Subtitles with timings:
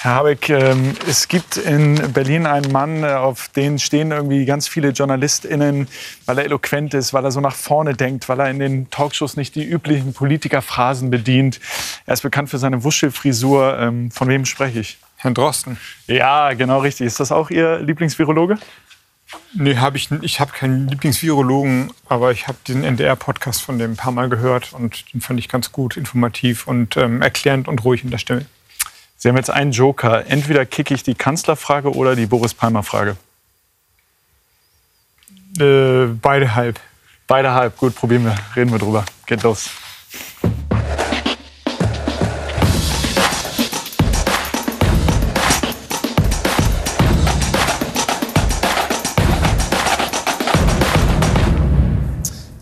[0.00, 4.68] Herr Habeck, ähm, es gibt in Berlin einen Mann, äh, auf den stehen irgendwie ganz
[4.68, 5.88] viele JournalistInnen,
[6.24, 9.36] weil er eloquent ist, weil er so nach vorne denkt, weil er in den Talkshows
[9.36, 11.58] nicht die üblichen Politikerphrasen bedient.
[12.06, 13.76] Er ist bekannt für seine Wuschelfrisur.
[13.76, 14.98] Ähm, von wem spreche ich?
[15.16, 15.78] Herrn Drosten.
[16.06, 17.08] Ja, genau richtig.
[17.08, 18.56] Ist das auch Ihr Lieblingsvirologe?
[19.52, 23.96] Nee, hab ich, ich habe keinen Lieblingsvirologen, aber ich habe diesen NDR-Podcast von dem ein
[23.96, 28.04] paar Mal gehört und den fand ich ganz gut, informativ und ähm, erklärend und ruhig
[28.04, 28.46] in der Stimme.
[29.18, 30.26] Sie haben jetzt einen Joker.
[30.26, 33.16] Entweder kicke ich die Kanzlerfrage oder die Boris Palmer-Frage.
[35.58, 36.78] Äh, beide halb.
[37.26, 37.76] Beide halb.
[37.76, 38.36] Gut, probieren wir.
[38.54, 39.04] Reden wir drüber.
[39.26, 39.70] Geht los.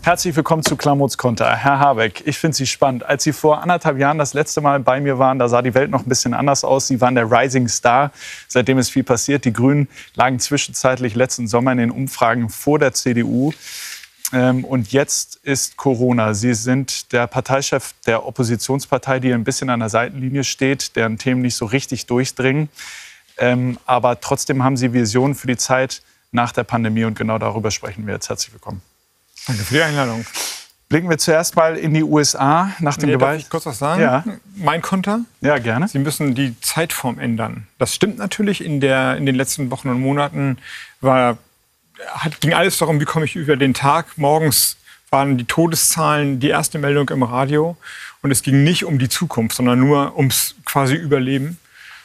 [0.07, 1.53] Herzlich willkommen zu Klamots Konter.
[1.53, 3.03] Herr Habeck, ich finde Sie spannend.
[3.03, 5.91] Als Sie vor anderthalb Jahren das letzte Mal bei mir waren, da sah die Welt
[5.91, 6.87] noch ein bisschen anders aus.
[6.87, 8.13] Sie waren der Rising Star.
[8.47, 9.43] Seitdem ist viel passiert.
[9.43, 13.51] Die Grünen lagen zwischenzeitlich letzten Sommer in den Umfragen vor der CDU.
[14.31, 16.33] Ähm, und jetzt ist Corona.
[16.33, 21.41] Sie sind der Parteichef der Oppositionspartei, die ein bisschen an der Seitenlinie steht, deren Themen
[21.41, 22.69] nicht so richtig durchdringen.
[23.37, 27.71] Ähm, aber trotzdem haben Sie Visionen für die Zeit nach der Pandemie und genau darüber
[27.71, 28.29] sprechen wir jetzt.
[28.29, 28.81] Herzlich willkommen.
[29.47, 30.25] Danke für die Einladung.
[30.89, 33.35] Blicken wir zuerst mal in die USA nach dem nee, Gewalt.
[33.35, 34.01] Darf ich kurz was sagen?
[34.01, 34.23] Ja.
[34.55, 35.21] Mein Konter?
[35.41, 35.87] Ja, gerne.
[35.87, 37.67] Sie müssen die Zeitform ändern.
[37.77, 38.63] Das stimmt natürlich.
[38.63, 40.57] In, der, in den letzten Wochen und Monaten
[41.01, 41.37] war,
[42.09, 44.17] hat, ging alles darum, wie komme ich über den Tag.
[44.17, 44.77] Morgens
[45.09, 47.77] waren die Todeszahlen die erste Meldung im Radio.
[48.21, 51.59] Und es ging nicht um die Zukunft, sondern nur ums quasi Überleben.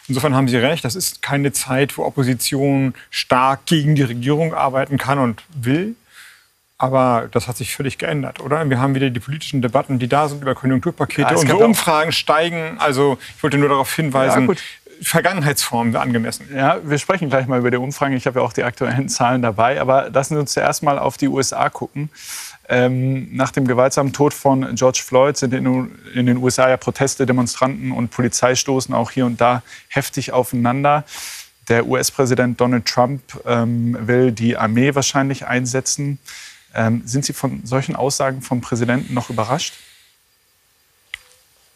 [0.08, 4.98] Insofern haben Sie recht, das ist keine Zeit, wo Opposition stark gegen die Regierung arbeiten
[4.98, 5.94] kann und will,
[6.82, 8.68] aber das hat sich völlig geändert, oder?
[8.68, 11.22] Wir haben wieder die politischen Debatten, die da sind über Konjunkturpakete.
[11.22, 12.76] Ja, Unsere Umfragen steigen.
[12.78, 14.54] Also ich wollte nur darauf hinweisen, ja,
[15.00, 16.48] Vergangenheitsformen angemessen.
[16.52, 18.16] Ja, wir sprechen gleich mal über die Umfragen.
[18.16, 19.80] Ich habe ja auch die aktuellen Zahlen dabei.
[19.80, 22.10] Aber lassen Sie uns zuerst mal auf die USA gucken.
[22.68, 27.26] Ähm, nach dem gewaltsamen Tod von George Floyd sind in, in, den USA ja Proteste,
[27.26, 31.04] Demonstranten und Polizei stoßen auch hier und da heftig aufeinander.
[31.68, 36.18] Der US-Präsident Donald Trump ähm, will die Armee wahrscheinlich einsetzen.
[36.74, 39.74] Ähm, sind Sie von solchen Aussagen vom Präsidenten noch überrascht?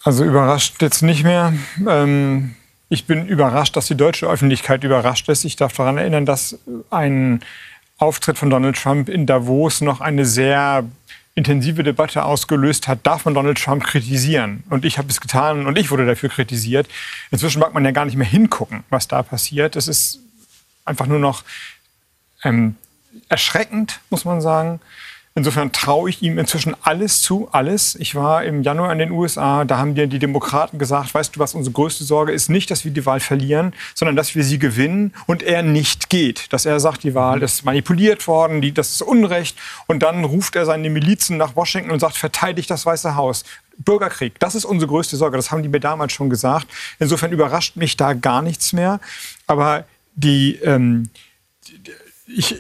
[0.03, 1.53] Also überrascht jetzt nicht mehr.
[1.87, 2.55] Ähm,
[2.89, 5.45] ich bin überrascht, dass die deutsche Öffentlichkeit überrascht ist.
[5.45, 6.59] Ich darf daran erinnern, dass
[6.91, 7.41] ein
[7.99, 10.85] Auftritt von Donald Trump in Davos noch eine sehr
[11.35, 14.65] intensive Debatte ausgelöst hat, darf man Donald Trump kritisieren.
[14.71, 16.89] Und ich habe es getan und ich wurde dafür kritisiert.
[17.31, 19.77] Inzwischen mag man ja gar nicht mehr hingucken, was da passiert.
[19.77, 20.21] Es ist
[20.85, 21.45] einfach nur noch
[22.43, 22.77] ähm,
[23.29, 24.81] erschreckend, muss man sagen.
[25.39, 27.95] Insofern traue ich ihm inzwischen alles zu, alles.
[27.97, 31.41] Ich war im Januar in den USA, da haben dir die Demokraten gesagt, weißt du,
[31.41, 32.49] was unsere größte Sorge ist?
[32.49, 36.51] Nicht, dass wir die Wahl verlieren, sondern dass wir sie gewinnen und er nicht geht.
[36.55, 39.59] Dass er sagt, die Wahl ist manipuliert worden, die, das ist Unrecht.
[39.87, 43.45] Und dann ruft er seine Milizen nach Washington und sagt, verteidigt das Weiße Haus.
[43.77, 45.37] Bürgerkrieg, das ist unsere größte Sorge.
[45.37, 46.67] Das haben die mir damals schon gesagt.
[46.99, 49.01] Insofern überrascht mich da gar nichts mehr.
[49.47, 49.85] Aber
[50.15, 51.11] die, ähm,
[52.27, 52.57] ich,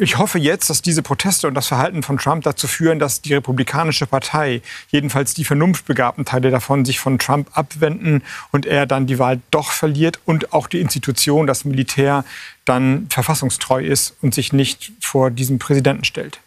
[0.00, 3.34] ich hoffe jetzt, dass diese Proteste und das Verhalten von Trump dazu führen, dass die
[3.34, 8.22] Republikanische Partei, jedenfalls die vernunftbegabten Teile davon, sich von Trump abwenden
[8.52, 12.24] und er dann die Wahl doch verliert und auch die Institution, das Militär,
[12.64, 16.38] dann verfassungstreu ist und sich nicht vor diesem Präsidenten stellt.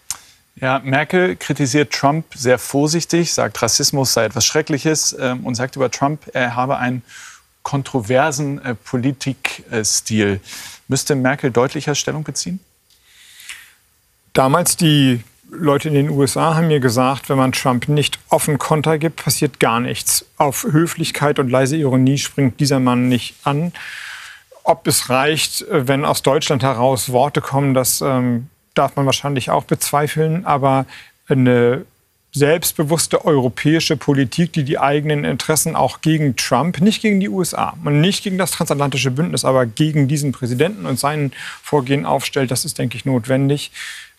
[0.56, 5.92] Ja, Merkel kritisiert Trump sehr vorsichtig, sagt, Rassismus sei etwas Schreckliches ähm, und sagt über
[5.92, 7.02] Trump, er habe einen
[7.64, 10.40] kontroversen äh, Politikstil.
[10.88, 12.60] Müsste Merkel deutlicher Stellung beziehen?
[14.34, 18.98] Damals die Leute in den USA haben mir gesagt, wenn man Trump nicht offen Konter
[18.98, 20.26] gibt, passiert gar nichts.
[20.38, 23.74] Auf Höflichkeit und leise Ironie springt dieser Mann nicht an.
[24.64, 29.66] Ob es reicht, wenn aus Deutschland heraus Worte kommen, das ähm, darf man wahrscheinlich auch
[29.66, 30.46] bezweifeln.
[30.46, 30.86] Aber
[31.28, 31.86] eine
[32.34, 38.00] selbstbewusste europäische Politik, die die eigenen Interessen auch gegen Trump, nicht gegen die USA und
[38.00, 42.78] nicht gegen das transatlantische Bündnis, aber gegen diesen Präsidenten und sein Vorgehen aufstellt, das ist,
[42.78, 43.72] denke ich, notwendig.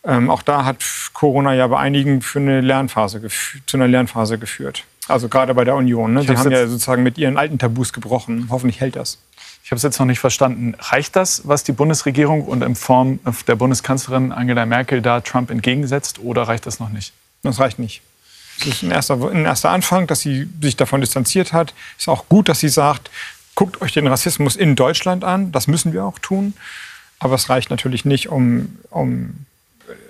[0.05, 3.23] Ähm, auch da hat Corona ja bei einigen für eine Lernphase
[3.67, 4.85] zu einer Lernphase geführt.
[5.09, 6.15] Also gerade bei der Union.
[6.15, 6.23] Ne?
[6.23, 8.49] Sie haben ja sozusagen mit ihren alten Tabus gebrochen.
[8.51, 9.19] Hoffentlich hält das.
[9.65, 10.75] Ich habe es jetzt noch nicht verstanden.
[10.79, 16.19] Reicht das, was die Bundesregierung und in Form der Bundeskanzlerin Angela Merkel da Trump entgegensetzt,
[16.19, 17.13] oder reicht das noch nicht?
[17.43, 18.03] Das reicht nicht.
[18.59, 21.75] Das ist ein erster, ein erster Anfang, dass sie sich davon distanziert hat.
[21.97, 23.11] Es Ist auch gut, dass sie sagt,
[23.55, 25.53] guckt euch den Rassismus in Deutschland an.
[25.53, 26.55] Das müssen wir auch tun.
[27.19, 29.47] Aber es reicht natürlich nicht, um, um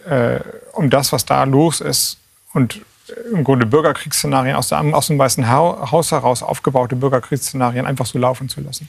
[0.07, 0.41] äh,
[0.73, 2.19] um das, was da los ist
[2.53, 2.81] und
[3.33, 8.49] im Grunde Bürgerkriegsszenarien aus, der, aus dem Weißen Haus heraus aufgebaute Bürgerkriegsszenarien einfach so laufen
[8.49, 8.89] zu lassen.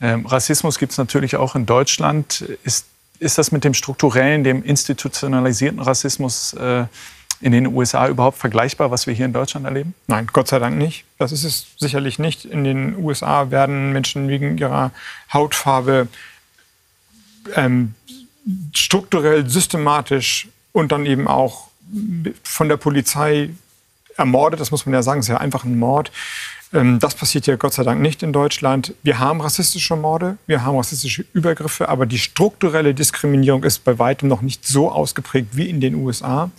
[0.00, 2.40] Ähm, Rassismus gibt es natürlich auch in Deutschland.
[2.62, 2.86] Ist,
[3.18, 6.84] ist das mit dem strukturellen, dem institutionalisierten Rassismus äh,
[7.40, 9.94] in den USA überhaupt vergleichbar, was wir hier in Deutschland erleben?
[10.06, 11.04] Nein, Gott sei Dank nicht.
[11.18, 12.44] Das ist es sicherlich nicht.
[12.44, 14.92] In den USA werden Menschen wegen ihrer
[15.32, 16.08] Hautfarbe
[17.54, 17.94] ähm,
[18.74, 21.68] strukturell, systematisch und dann eben auch
[22.42, 23.50] von der Polizei
[24.16, 24.60] ermordet.
[24.60, 26.10] Das muss man ja sagen, ist ja einfach ein Mord.
[26.74, 28.94] Ähm, das passiert ja Gott sei Dank nicht in Deutschland.
[29.02, 34.28] Wir haben rassistische Morde, wir haben rassistische Übergriffe, aber die strukturelle Diskriminierung ist bei weitem
[34.28, 36.50] noch nicht so ausgeprägt wie in den USA.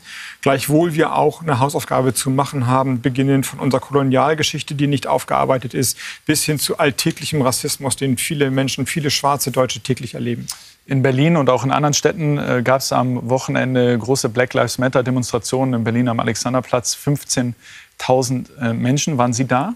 [0.41, 5.73] Gleichwohl wir auch eine Hausaufgabe zu machen haben, beginnend von unserer Kolonialgeschichte, die nicht aufgearbeitet
[5.73, 10.47] ist, bis hin zu alltäglichem Rassismus, den viele Menschen, viele schwarze Deutsche täglich erleben.
[10.87, 14.77] In Berlin und auch in anderen Städten äh, gab es am Wochenende große Black Lives
[14.77, 15.73] Matter Demonstrationen.
[15.73, 19.17] In Berlin am Alexanderplatz 15.000 äh, Menschen.
[19.17, 19.73] Waren Sie da?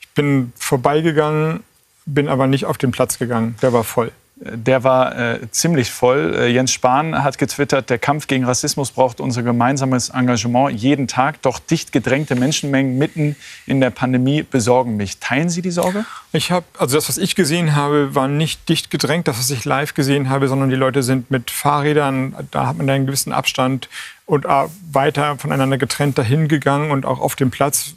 [0.00, 1.62] Ich bin vorbeigegangen,
[2.06, 3.56] bin aber nicht auf den Platz gegangen.
[3.60, 4.10] Der war voll
[4.44, 6.34] der war äh, ziemlich voll.
[6.36, 11.40] Äh, Jens Spahn hat getwittert, der Kampf gegen Rassismus braucht unser gemeinsames Engagement jeden Tag.
[11.42, 13.36] Doch dicht gedrängte Menschenmengen mitten
[13.66, 15.18] in der Pandemie besorgen mich.
[15.18, 16.04] Teilen Sie die Sorge?
[16.32, 19.64] Ich habe, also das, was ich gesehen habe, war nicht dicht gedrängt, das, was ich
[19.64, 23.88] live gesehen habe, sondern die Leute sind mit Fahrrädern, da hat man einen gewissen Abstand
[24.26, 27.94] und äh, weiter voneinander getrennt dahin gegangen und auch auf dem Platz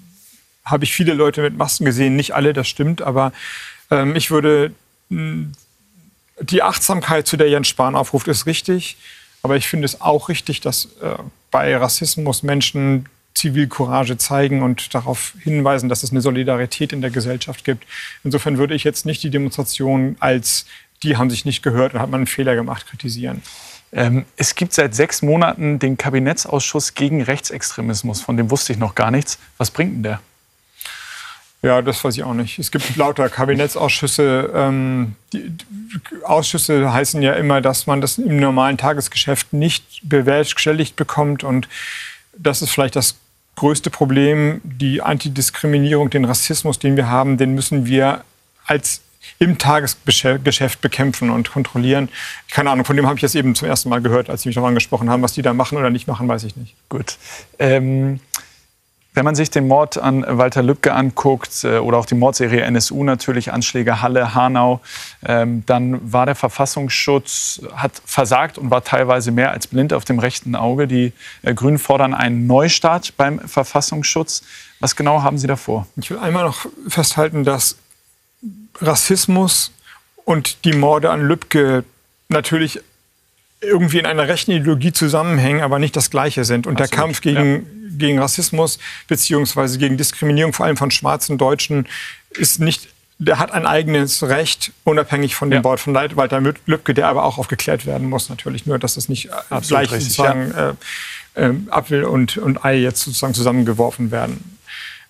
[0.63, 2.15] habe ich viele Leute mit Masken gesehen.
[2.15, 3.31] Nicht alle, das stimmt, aber
[3.89, 4.71] ähm, ich würde
[6.41, 8.97] die Achtsamkeit, zu der Jens Spahn aufruft, ist richtig.
[9.41, 11.15] Aber ich finde es auch richtig, dass äh,
[11.51, 17.65] bei Rassismus Menschen Zivilcourage zeigen und darauf hinweisen, dass es eine Solidarität in der Gesellschaft
[17.65, 17.85] gibt.
[18.23, 20.65] Insofern würde ich jetzt nicht die Demonstration als
[21.03, 23.41] die haben sich nicht gehört und hat man einen Fehler gemacht kritisieren.
[23.91, 28.21] Ähm, es gibt seit sechs Monaten den Kabinettsausschuss gegen Rechtsextremismus.
[28.21, 29.37] Von dem wusste ich noch gar nichts.
[29.57, 30.21] Was bringt denn der?
[31.65, 32.59] Ja, das weiß ich auch nicht.
[32.59, 34.51] Es gibt lauter Kabinettsausschüsse.
[34.53, 35.51] Ähm, die,
[36.23, 41.43] Ausschüsse heißen ja immer, dass man das im normalen Tagesgeschäft nicht bewerkstelligt bekommt.
[41.43, 41.67] Und
[42.37, 43.15] das ist vielleicht das
[43.55, 44.61] größte Problem.
[44.63, 48.23] Die Antidiskriminierung, den Rassismus, den wir haben, den müssen wir
[48.67, 49.01] als
[49.39, 52.09] im Tagesgeschäft bekämpfen und kontrollieren.
[52.51, 54.55] Keine Ahnung, von dem habe ich jetzt eben zum ersten Mal gehört, als Sie mich
[54.55, 55.23] noch angesprochen haben.
[55.23, 56.75] Was die da machen oder nicht machen, weiß ich nicht.
[56.89, 57.17] Gut.
[57.57, 58.19] Ähm
[59.15, 63.03] wenn man sich den Mord an Walter Lübcke anguckt äh, oder auch die Mordserie NSU
[63.03, 64.81] natürlich, Anschläge Halle, Hanau,
[65.25, 70.19] ähm, dann war der Verfassungsschutz, hat versagt und war teilweise mehr als blind auf dem
[70.19, 70.87] rechten Auge.
[70.87, 71.13] Die
[71.43, 74.43] äh, Grünen fordern einen Neustart beim Verfassungsschutz.
[74.81, 75.87] Was genau haben Sie davor?
[75.95, 77.77] Ich will einmal noch festhalten, dass
[78.81, 79.71] Rassismus
[80.25, 81.85] und die Morde an Lübcke
[82.27, 82.81] natürlich
[83.65, 86.67] irgendwie in einer rechten Ideologie zusammenhängen, aber nicht das Gleiche sind.
[86.67, 86.91] Und Absolut.
[86.91, 87.61] der Kampf gegen ja
[87.97, 91.87] gegen Rassismus beziehungsweise gegen Diskriminierung, vor allem von schwarzen Deutschen,
[92.31, 95.63] ist nicht der hat ein eigenes Recht, unabhängig von dem ja.
[95.63, 98.65] Wort von Walter Lübcke, der aber auch aufgeklärt werden muss, natürlich.
[98.65, 100.75] Nur, dass das nicht äh, Absolut gleich richtig, sozusagen ja.
[101.35, 104.57] äh, äh, Apfel und, und Ei jetzt sozusagen zusammengeworfen werden.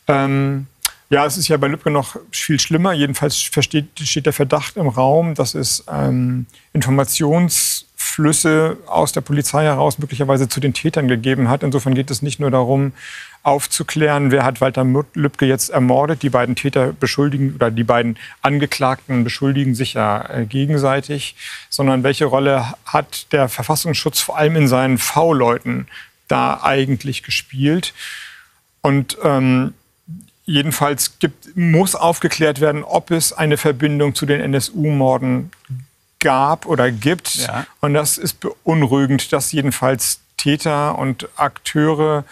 [0.08, 0.68] Ähm,
[1.10, 2.94] ja, es ist ja bei Lübcke noch viel schlimmer.
[2.94, 9.66] Jedenfalls versteht, steht der Verdacht im Raum, dass es ähm, Informations- Flüsse aus der Polizei
[9.66, 11.64] heraus möglicherweise zu den Tätern gegeben hat.
[11.64, 12.94] Insofern geht es nicht nur darum,
[13.44, 16.24] aufzuklären, wer hat Walter Lübcke jetzt ermordet.
[16.24, 21.36] Die beiden Täter beschuldigen oder die beiden Angeklagten beschuldigen sich ja äh, gegenseitig,
[21.70, 25.88] sondern welche Rolle hat der Verfassungsschutz vor allem in seinen V-Leuten
[26.30, 27.94] da eigentlich gespielt?
[28.82, 29.74] Und ähm,
[30.46, 35.52] jedenfalls gibt, muss aufgeklärt werden, ob es eine Verbindung zu den NSU-Morden
[36.26, 37.36] gab oder gibt.
[37.36, 37.68] Ja.
[37.82, 42.26] Und das ist beunruhigend, dass jedenfalls Täter und Akteure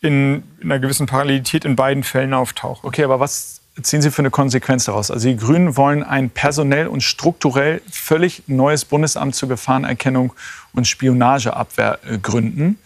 [0.00, 2.84] in, in einer gewissen Parallelität in beiden Fällen auftauchen.
[2.84, 5.12] Okay, aber was ziehen Sie für eine Konsequenz daraus?
[5.12, 10.32] Also die Grünen wollen ein personell und strukturell völlig neues Bundesamt zur Gefahrenerkennung
[10.72, 12.76] und Spionageabwehr äh, gründen.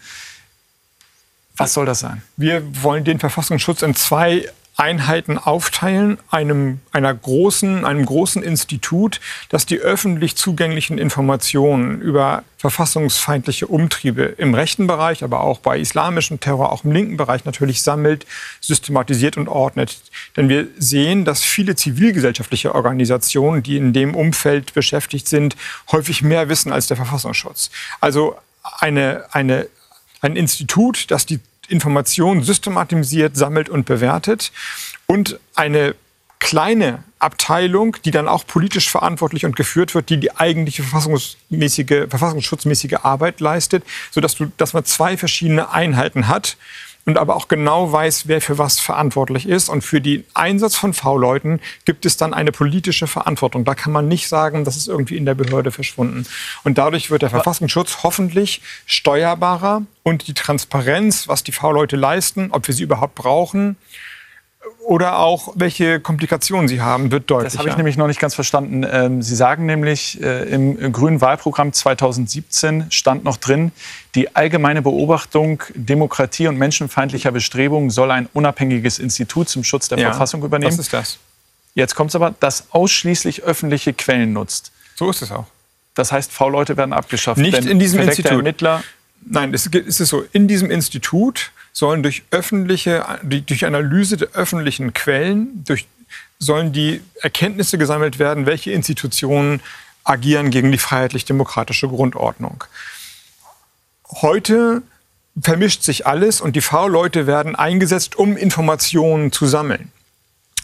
[1.57, 2.21] Was soll das sein?
[2.37, 9.67] Wir wollen den Verfassungsschutz in zwei Einheiten aufteilen, einem, einer großen, einem großen Institut, das
[9.67, 16.71] die öffentlich zugänglichen Informationen über verfassungsfeindliche Umtriebe im rechten Bereich, aber auch bei islamischem Terror,
[16.71, 18.25] auch im linken Bereich natürlich sammelt,
[18.61, 20.01] systematisiert und ordnet.
[20.37, 25.55] Denn wir sehen, dass viele zivilgesellschaftliche Organisationen, die in dem Umfeld beschäftigt sind,
[25.91, 27.69] häufig mehr wissen als der Verfassungsschutz.
[27.99, 28.37] Also
[28.79, 29.67] eine, eine,
[30.21, 31.41] ein Institut, das die
[31.73, 34.51] Informationen systematisiert, sammelt und bewertet.
[35.07, 35.95] Und eine
[36.39, 42.97] kleine Abteilung, die dann auch politisch verantwortlich und geführt wird, die die eigentliche verfassungsmäßige, verfassungsschutzmäßige
[43.03, 46.57] Arbeit leistet, sodass du, dass man zwei verschiedene Einheiten hat,
[47.05, 49.69] und aber auch genau weiß, wer für was verantwortlich ist.
[49.69, 53.65] Und für den Einsatz von V-Leuten gibt es dann eine politische Verantwortung.
[53.65, 56.25] Da kann man nicht sagen, das ist irgendwie in der Behörde verschwunden.
[56.63, 62.67] Und dadurch wird der Verfassungsschutz hoffentlich steuerbarer und die Transparenz, was die V-Leute leisten, ob
[62.67, 63.75] wir sie überhaupt brauchen,
[64.85, 67.53] oder auch welche Komplikationen sie haben, wird deutlich.
[67.53, 68.85] Das habe ich nämlich noch nicht ganz verstanden.
[68.89, 73.71] Ähm, sie sagen nämlich, äh, im grünen Wahlprogramm 2017 stand noch drin,
[74.15, 80.09] die allgemeine Beobachtung Demokratie und menschenfeindlicher Bestrebungen soll ein unabhängiges Institut zum Schutz der ja,
[80.09, 80.71] Verfassung übernehmen.
[80.71, 81.17] Was ist das?
[81.75, 84.71] Jetzt kommt es aber, das ausschließlich öffentliche Quellen nutzt.
[84.95, 85.45] So ist es auch.
[85.95, 87.39] Das heißt, V-Leute werden abgeschafft.
[87.39, 88.31] Nicht in diesem Institut.
[88.31, 88.83] Ermittler
[89.25, 90.25] Nein, es ist so.
[90.31, 95.87] In diesem Institut sollen durch öffentliche, durch Analyse der öffentlichen Quellen, durch,
[96.39, 99.61] sollen die Erkenntnisse gesammelt werden, welche Institutionen
[100.03, 102.63] agieren gegen die freiheitlich-demokratische Grundordnung.
[104.21, 104.83] Heute
[105.41, 109.91] vermischt sich alles und die V-Leute werden eingesetzt, um Informationen zu sammeln.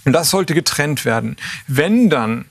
[0.06, 1.38] Und das sollte getrennt werden.
[1.68, 2.46] Wenn dann,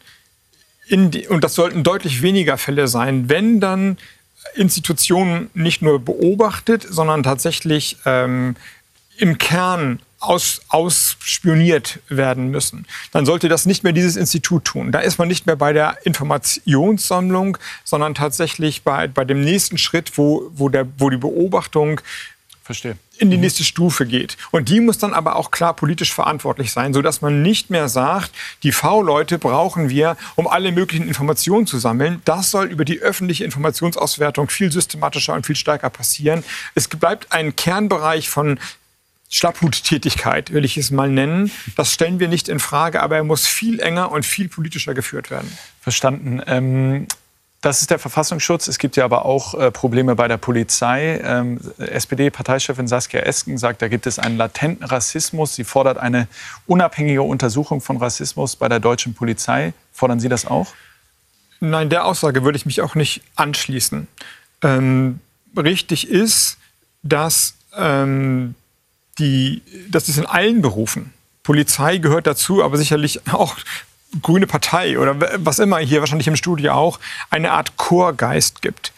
[0.90, 3.98] die, und das sollten deutlich weniger Fälle sein, wenn dann
[4.54, 8.56] Institutionen nicht nur beobachtet, sondern tatsächlich ähm,
[9.16, 14.90] im Kern aus, ausspioniert werden müssen, dann sollte das nicht mehr dieses Institut tun.
[14.90, 20.18] Da ist man nicht mehr bei der Informationssammlung, sondern tatsächlich bei, bei dem nächsten Schritt,
[20.18, 22.00] wo, wo, der, wo die Beobachtung
[22.68, 22.98] Verstehe.
[23.18, 24.36] In die nächste Stufe geht.
[24.50, 28.32] Und die muss dann aber auch klar politisch verantwortlich sein, sodass man nicht mehr sagt,
[28.62, 32.22] die V-Leute brauchen wir, um alle möglichen Informationen zu sammeln.
[32.24, 36.44] Das soll über die öffentliche Informationsauswertung viel systematischer und viel stärker passieren.
[36.74, 38.58] Es bleibt ein Kernbereich von
[39.30, 41.50] Schlapphut-Tätigkeit, will ich es mal nennen.
[41.76, 45.30] Das stellen wir nicht in Frage, aber er muss viel enger und viel politischer geführt
[45.30, 45.52] werden.
[45.80, 46.42] Verstanden.
[46.46, 47.06] Ähm
[47.60, 48.68] das ist der Verfassungsschutz.
[48.68, 51.20] Es gibt ja aber auch äh, Probleme bei der Polizei.
[51.24, 55.56] Ähm, SPD-Parteichefin Saskia Esken sagt, da gibt es einen latenten Rassismus.
[55.56, 56.28] Sie fordert eine
[56.66, 59.72] unabhängige Untersuchung von Rassismus bei der deutschen Polizei.
[59.92, 60.68] Fordern Sie das auch?
[61.58, 64.06] Nein, der Aussage würde ich mich auch nicht anschließen.
[64.62, 65.18] Ähm,
[65.56, 66.58] richtig ist,
[67.02, 68.54] dass, ähm,
[69.18, 71.12] die, dass es in allen Berufen
[71.42, 73.56] Polizei gehört dazu, aber sicherlich auch
[74.22, 76.98] Grüne Partei oder was immer hier wahrscheinlich im Studio auch
[77.30, 78.92] eine Art Chorgeist gibt.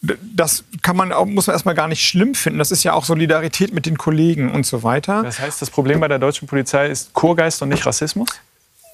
[0.00, 2.58] Das kann man muss man erstmal gar nicht schlimm finden.
[2.58, 5.22] Das ist ja auch Solidarität mit den Kollegen und so weiter.
[5.22, 8.28] Das heißt, das Problem bei der deutschen Polizei ist Chorgeist und nicht Rassismus?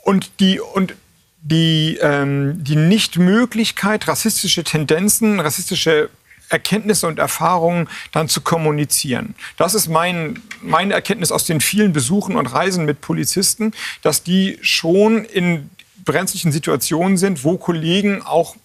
[0.05, 0.95] Und die, und
[1.43, 6.11] die, ähm, die Nichtmöglichkeit, rassistische Tendenzen, rassistische
[6.51, 9.35] Erkenntnisse und Erfahrungen dann zu kommunizieren.
[9.57, 14.59] Das ist mein, meine Erkenntnis aus den vielen Besuchen und Reisen mit Polizisten, dass die
[14.61, 15.71] schon in
[16.05, 18.57] brenzlichen Situationen sind, wo Kollegen auch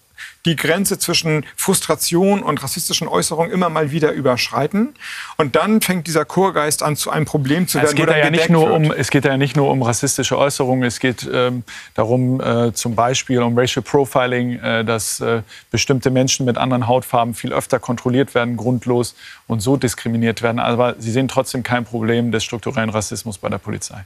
[0.44, 4.94] die Grenze zwischen Frustration und rassistischen Äußerungen immer mal wieder überschreiten.
[5.36, 7.88] Und dann fängt dieser Chorgeist an, zu einem Problem zu werden.
[7.88, 10.84] Es geht, da ja nicht nur um, es geht ja nicht nur um rassistische Äußerungen.
[10.84, 16.46] Es geht ähm, darum, äh, zum Beispiel um Racial Profiling, äh, dass äh, bestimmte Menschen
[16.46, 19.14] mit anderen Hautfarben viel öfter kontrolliert werden, grundlos
[19.46, 20.60] und so diskriminiert werden.
[20.60, 24.04] Aber Sie sehen trotzdem kein Problem des strukturellen Rassismus bei der Polizei.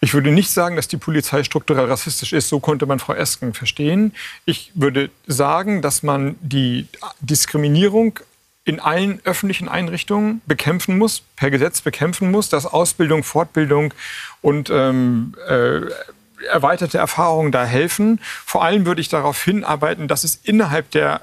[0.00, 2.48] Ich würde nicht sagen, dass die Polizei strukturell rassistisch ist.
[2.48, 4.14] So konnte man Frau Esken verstehen.
[4.44, 6.86] Ich würde sagen, dass man die
[7.20, 8.20] Diskriminierung
[8.64, 13.94] in allen öffentlichen Einrichtungen bekämpfen muss, per Gesetz bekämpfen muss, dass Ausbildung, Fortbildung
[14.42, 15.80] und ähm, äh,
[16.50, 18.20] erweiterte Erfahrungen da helfen.
[18.22, 21.22] Vor allem würde ich darauf hinarbeiten, dass es innerhalb der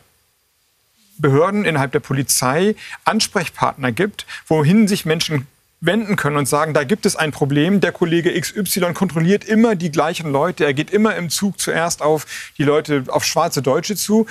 [1.18, 5.48] Behörden, innerhalb der Polizei Ansprechpartner gibt, wohin sich Menschen
[5.86, 9.92] wenden können und sagen, da gibt es ein Problem, der Kollege XY kontrolliert immer die
[9.92, 12.26] gleichen Leute, er geht immer im Zug zuerst auf
[12.58, 14.26] die Leute, auf schwarze Deutsche zu.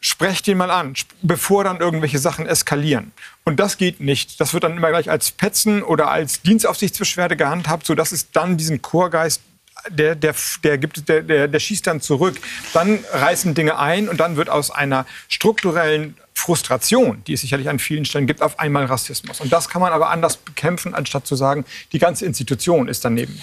[0.00, 3.10] Sprecht ihn mal an, bevor dann irgendwelche Sachen eskalieren.
[3.44, 4.40] Und das geht nicht.
[4.40, 8.80] Das wird dann immer gleich als Petzen oder als Dienstaufsichtsbeschwerde gehandhabt, sodass es dann diesen
[8.80, 9.42] Chorgeist
[9.90, 12.36] der, der, der, gibt, der, der, der schießt dann zurück.
[12.72, 17.78] Dann reißen Dinge ein und dann wird aus einer strukturellen Frustration, die es sicherlich an
[17.78, 19.40] vielen Stellen gibt, auf einmal Rassismus.
[19.40, 23.40] Und das kann man aber anders bekämpfen, anstatt zu sagen, die ganze Institution ist daneben.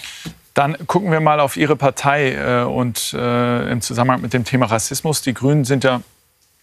[0.53, 4.67] Dann gucken wir mal auf Ihre Partei äh, und äh, im Zusammenhang mit dem Thema
[4.67, 5.21] Rassismus.
[5.21, 6.01] Die Grünen sind ja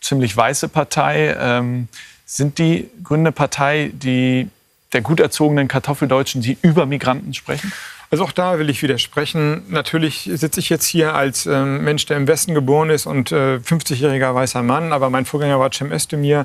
[0.01, 1.37] ziemlich weiße Partei.
[1.39, 1.89] Ähm,
[2.25, 4.49] sind die Grüne Partei die
[4.93, 7.73] der gut erzogenen Kartoffeldeutschen, die über Migranten sprechen?
[8.13, 9.63] Also auch da will ich widersprechen.
[9.69, 13.57] Natürlich sitze ich jetzt hier als äh, Mensch, der im Westen geboren ist und äh,
[13.57, 16.45] 50-jähriger weißer Mann, aber mein Vorgänger war Cem Özdemir,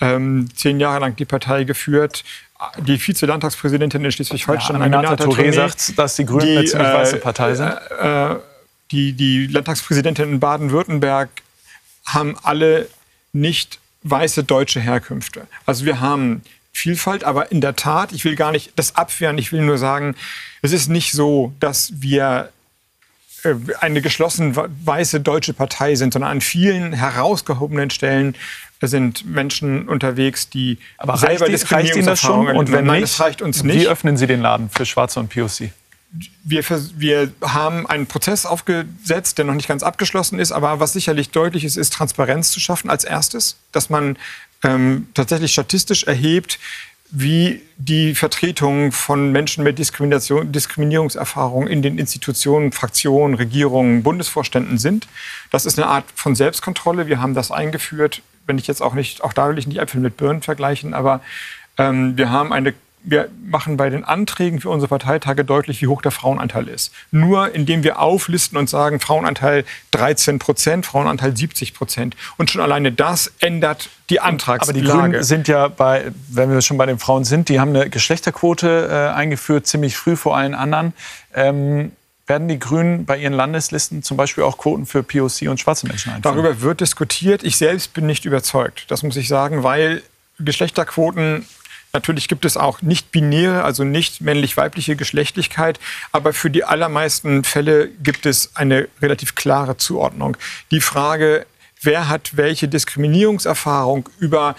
[0.00, 2.24] ähm, zehn Jahre lang die Partei geführt,
[2.78, 6.94] die Vize-Landtagspräsidentin in Schleswig-Holstein, ja, Aminata Touré sagt, dass die Grünen die, eine ziemlich äh,
[6.94, 7.74] weiße Partei sind.
[8.00, 8.36] Äh, äh,
[8.90, 11.28] die, die Landtagspräsidentin in Baden-Württemberg
[12.06, 12.88] haben alle
[13.34, 15.46] nicht weiße deutsche Herkünfte.
[15.66, 16.40] Also wir haben
[16.72, 17.24] Vielfalt.
[17.24, 20.14] Aber in der Tat, ich will gar nicht das abwehren, ich will nur sagen,
[20.62, 22.50] es ist nicht so, dass wir
[23.44, 28.34] äh, eine geschlossen weiße deutsche Partei sind, sondern an vielen herausgehobenen Stellen
[28.80, 32.48] sind Menschen unterwegs, die Aber selber reicht, reicht Ihnen das schon?
[32.48, 33.80] Und wenn Nein, nicht, reicht uns nicht.
[33.80, 35.70] Wie öffnen Sie den Laden für Schwarze und POC?
[36.44, 36.62] Wir,
[36.96, 41.64] wir, haben einen Prozess aufgesetzt, der noch nicht ganz abgeschlossen ist, aber was sicherlich deutlich
[41.64, 44.18] ist, ist Transparenz zu schaffen als erstes, dass man
[44.62, 46.58] ähm, tatsächlich statistisch erhebt,
[47.14, 55.06] wie die Vertretung von Menschen mit Diskrimination, Diskriminierungserfahrung in den Institutionen, Fraktionen, Regierungen, Bundesvorständen sind.
[55.50, 57.08] Das ist eine Art von Selbstkontrolle.
[57.08, 58.22] Wir haben das eingeführt.
[58.46, 61.20] Wenn ich jetzt auch nicht, auch da will ich nicht Äpfel mit Birnen vergleichen, aber
[61.76, 62.72] ähm, wir haben eine
[63.04, 66.92] wir machen bei den Anträgen für unsere Parteitage deutlich, wie hoch der Frauenanteil ist.
[67.10, 72.16] Nur indem wir auflisten und sagen, Frauenanteil 13 Prozent, Frauenanteil 70 Prozent.
[72.36, 74.78] Und schon alleine das ändert die Antragslage.
[74.78, 77.74] Aber die Grünen sind ja bei, wenn wir schon bei den Frauen sind, die haben
[77.74, 80.92] eine Geschlechterquote äh, eingeführt, ziemlich früh vor allen anderen.
[81.34, 81.92] Ähm,
[82.26, 86.12] werden die Grünen bei ihren Landeslisten zum Beispiel auch Quoten für POC und schwarze Menschen
[86.12, 86.36] einführen?
[86.36, 87.42] Darüber wird diskutiert.
[87.42, 88.84] Ich selbst bin nicht überzeugt.
[88.88, 90.02] Das muss ich sagen, weil
[90.38, 91.46] Geschlechterquoten
[91.94, 95.78] Natürlich gibt es auch nicht-binäre, also nicht männlich-weibliche Geschlechtlichkeit,
[96.10, 100.38] aber für die allermeisten Fälle gibt es eine relativ klare Zuordnung.
[100.70, 101.44] Die Frage,
[101.82, 104.56] wer hat welche Diskriminierungserfahrung über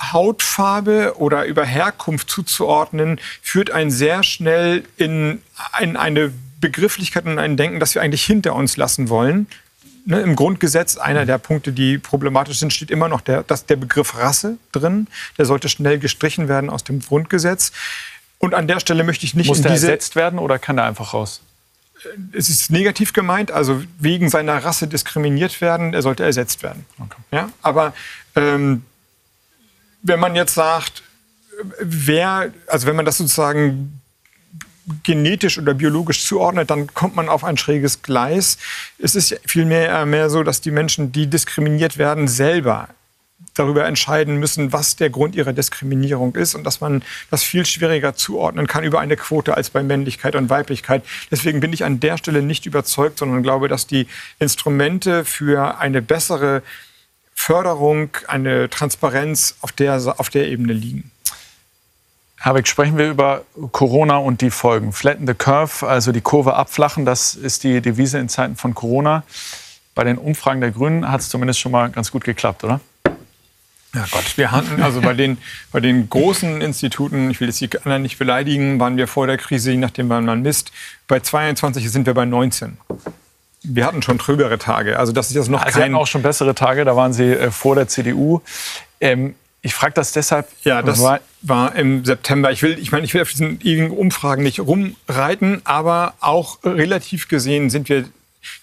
[0.00, 5.42] Hautfarbe oder über Herkunft zuzuordnen, führt einen sehr schnell in,
[5.80, 9.48] in eine Begrifflichkeit und ein Denken, das wir eigentlich hinter uns lassen wollen
[10.06, 13.76] ne, im Grundgesetz, einer der Punkte, die problematisch sind, steht immer noch der, das, der
[13.76, 15.08] Begriff Rasse drin.
[15.36, 17.72] Der sollte schnell gestrichen werden aus dem Grundgesetz.
[18.38, 20.78] Und an der Stelle möchte ich nicht Muss in der diese ersetzt werden oder kann
[20.78, 21.42] er einfach raus?
[22.32, 26.84] Es ist negativ gemeint, also wegen seiner Rasse diskriminiert werden, er sollte ersetzt werden.
[27.00, 27.20] Okay.
[27.32, 27.94] Ja, aber
[28.36, 28.82] ähm,
[30.02, 31.02] wenn man jetzt sagt,
[31.80, 34.00] wer, also wenn man das sozusagen
[35.02, 38.58] genetisch oder biologisch zuordnet, dann kommt man auf ein schräges Gleis.
[38.98, 42.88] Es ist vielmehr mehr so, dass die Menschen, die diskriminiert werden, selber
[43.54, 48.14] darüber entscheiden müssen, was der Grund ihrer Diskriminierung ist und dass man das viel schwieriger
[48.14, 51.02] zuordnen kann über eine Quote als bei Männlichkeit und Weiblichkeit.
[51.30, 54.06] Deswegen bin ich an der Stelle nicht überzeugt, sondern glaube, dass die
[54.38, 56.62] Instrumente für eine bessere
[57.34, 61.10] Förderung, eine Transparenz auf der, auf der Ebene liegen.
[62.40, 64.92] Habeck, sprechen wir über Corona und die Folgen.
[64.92, 69.24] Flatten the curve, also die Kurve abflachen, das ist die Devise in Zeiten von Corona.
[69.94, 72.80] Bei den Umfragen der Grünen hat es zumindest schon mal ganz gut geklappt, oder?
[73.94, 75.38] Ja Gott, wir hatten also bei den,
[75.72, 79.38] bei den großen Instituten, ich will jetzt die anderen nicht beleidigen, waren wir vor der
[79.38, 80.70] Krise, je nachdem, wann man misst,
[81.08, 82.76] bei 22 sind wir bei 19.
[83.62, 84.98] Wir hatten schon trübere Tage.
[84.98, 85.80] Also das ist jetzt noch also kein...
[85.80, 88.42] Sie hatten auch schon bessere Tage, da waren Sie äh, vor der CDU.
[89.00, 90.48] Ähm, ich frage das deshalb.
[90.62, 91.00] Ja, das
[91.42, 92.52] war, im September.
[92.52, 97.28] Ich will, ich meine, ich will auf diesen ewigen Umfragen nicht rumreiten, aber auch relativ
[97.28, 98.04] gesehen sind wir,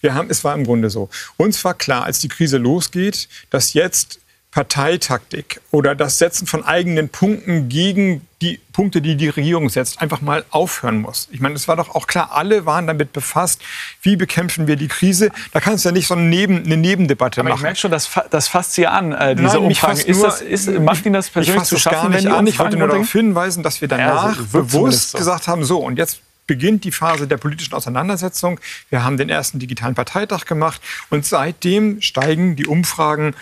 [0.02, 1.10] wir haben, es war im Grunde so.
[1.38, 4.20] Uns war klar, als die Krise losgeht, dass jetzt
[4.54, 10.22] Parteitaktik oder das Setzen von eigenen Punkten gegen die Punkte, die die Regierung setzt, einfach
[10.22, 11.28] mal aufhören muss.
[11.32, 13.62] Ich meine, es war doch auch klar, alle waren damit befasst,
[14.04, 15.32] wie bekämpfen wir die Krise.
[15.54, 17.60] Da kannst du ja nicht so eine, Neben, eine Nebendebatte Aber machen.
[17.60, 20.00] Ich merke schon, das, das fasst Sie an, äh, diese Nein, Umfragen.
[20.00, 22.46] Ist das, ist, macht Ihnen das persönlich zu schaffen, gar nicht an.
[22.46, 25.18] Ich wollte nur darauf hinweisen, dass wir danach ja, also bewusst so.
[25.18, 28.60] gesagt haben, so, und jetzt beginnt die Phase der politischen Auseinandersetzung.
[28.90, 33.34] Wir haben den ersten digitalen Parteitag gemacht und seitdem steigen die Umfragen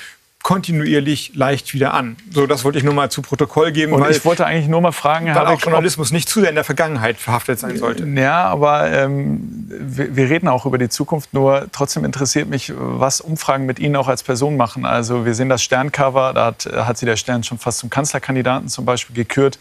[0.44, 2.16] kontinuierlich leicht wieder an.
[2.32, 3.94] So, das wollte ich nur mal zu Protokoll geben.
[3.94, 6.64] Und ich wollte eigentlich nur mal fragen, weil auch Journalismus nicht zu sehr in der
[6.64, 8.08] Vergangenheit verhaftet sein sollte.
[8.08, 11.34] Ja, aber ähm, wir, wir, reden auch über die Zukunft.
[11.34, 14.86] Nur trotzdem interessiert mich, was Umfragen mit Ihnen auch als Person machen.
[14.86, 18.68] Also wir sehen das Sterncover, da hat, hat sie der Stern schon fast zum Kanzlerkandidaten
[18.68, 19.60] zum Beispiel gekürt.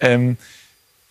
[0.00, 0.36] Ähm,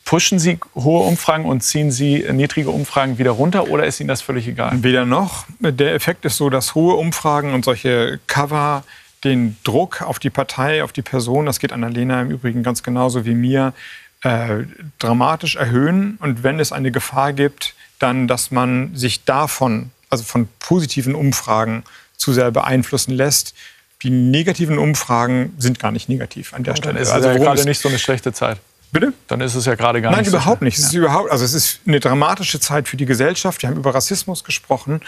[0.05, 4.21] Pushen Sie hohe Umfragen und ziehen Sie niedrige Umfragen wieder runter oder ist Ihnen das
[4.21, 4.83] völlig egal?
[4.83, 5.45] Weder noch.
[5.59, 8.83] Der Effekt ist so, dass hohe Umfragen und solche Cover
[9.23, 13.25] den Druck auf die Partei, auf die Person, das geht Annalena im Übrigen ganz genauso
[13.25, 13.73] wie mir,
[14.21, 14.63] äh,
[14.99, 16.17] dramatisch erhöhen.
[16.21, 21.83] Und wenn es eine Gefahr gibt, dann, dass man sich davon, also von positiven Umfragen,
[22.17, 23.53] zu sehr beeinflussen lässt.
[24.01, 26.99] Die negativen Umfragen sind gar nicht negativ an der Stelle.
[26.99, 28.59] Ist also ja gerade nicht so eine schlechte Zeit.
[28.91, 29.11] Bitte?
[29.27, 30.31] Dann ist es ja gerade gar Nein, nicht.
[30.31, 30.77] Nein, überhaupt so nicht.
[30.77, 33.61] Es ist überhaupt, also es ist eine dramatische Zeit für die Gesellschaft.
[33.61, 35.01] Wir haben über Rassismus gesprochen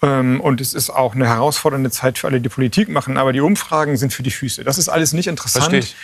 [0.00, 3.16] und es ist auch eine herausfordernde Zeit für alle, die Politik machen.
[3.16, 4.64] Aber die Umfragen sind für die Füße.
[4.64, 5.64] Das ist alles nicht interessant.
[5.64, 5.96] Verstehe ich.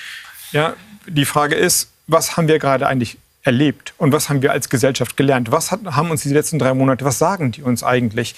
[0.53, 0.75] Ja,
[1.07, 5.17] die Frage ist, was haben wir gerade eigentlich erlebt und was haben wir als Gesellschaft
[5.17, 5.51] gelernt?
[5.53, 8.35] Was hat, haben uns die letzten drei Monate, was sagen die uns eigentlich?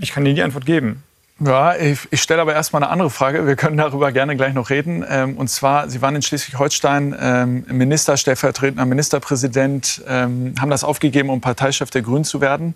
[0.00, 1.02] Ich kann Ihnen die Antwort geben.
[1.40, 3.46] Ja, ich, ich stelle aber erstmal eine andere Frage.
[3.46, 5.04] Wir können darüber gerne gleich noch reden.
[5.08, 11.30] Ähm, und zwar, Sie waren in Schleswig-Holstein ähm, Minister, stellvertretender Ministerpräsident, ähm, haben das aufgegeben,
[11.30, 12.74] um Parteichef der Grünen zu werden.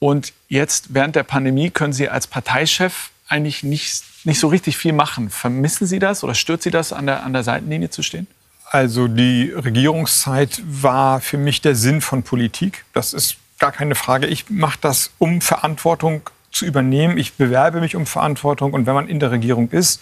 [0.00, 4.92] Und jetzt während der Pandemie können Sie als Parteichef eigentlich nicht, nicht so richtig viel
[4.92, 5.30] machen.
[5.30, 8.26] Vermissen Sie das oder stört Sie das, an der, an der Seitenlinie zu stehen?
[8.64, 12.84] Also die Regierungszeit war für mich der Sinn von Politik.
[12.92, 14.26] Das ist gar keine Frage.
[14.26, 17.18] Ich mache das, um Verantwortung zu übernehmen.
[17.18, 20.00] Ich bewerbe mich um Verantwortung und wenn man in der Regierung ist,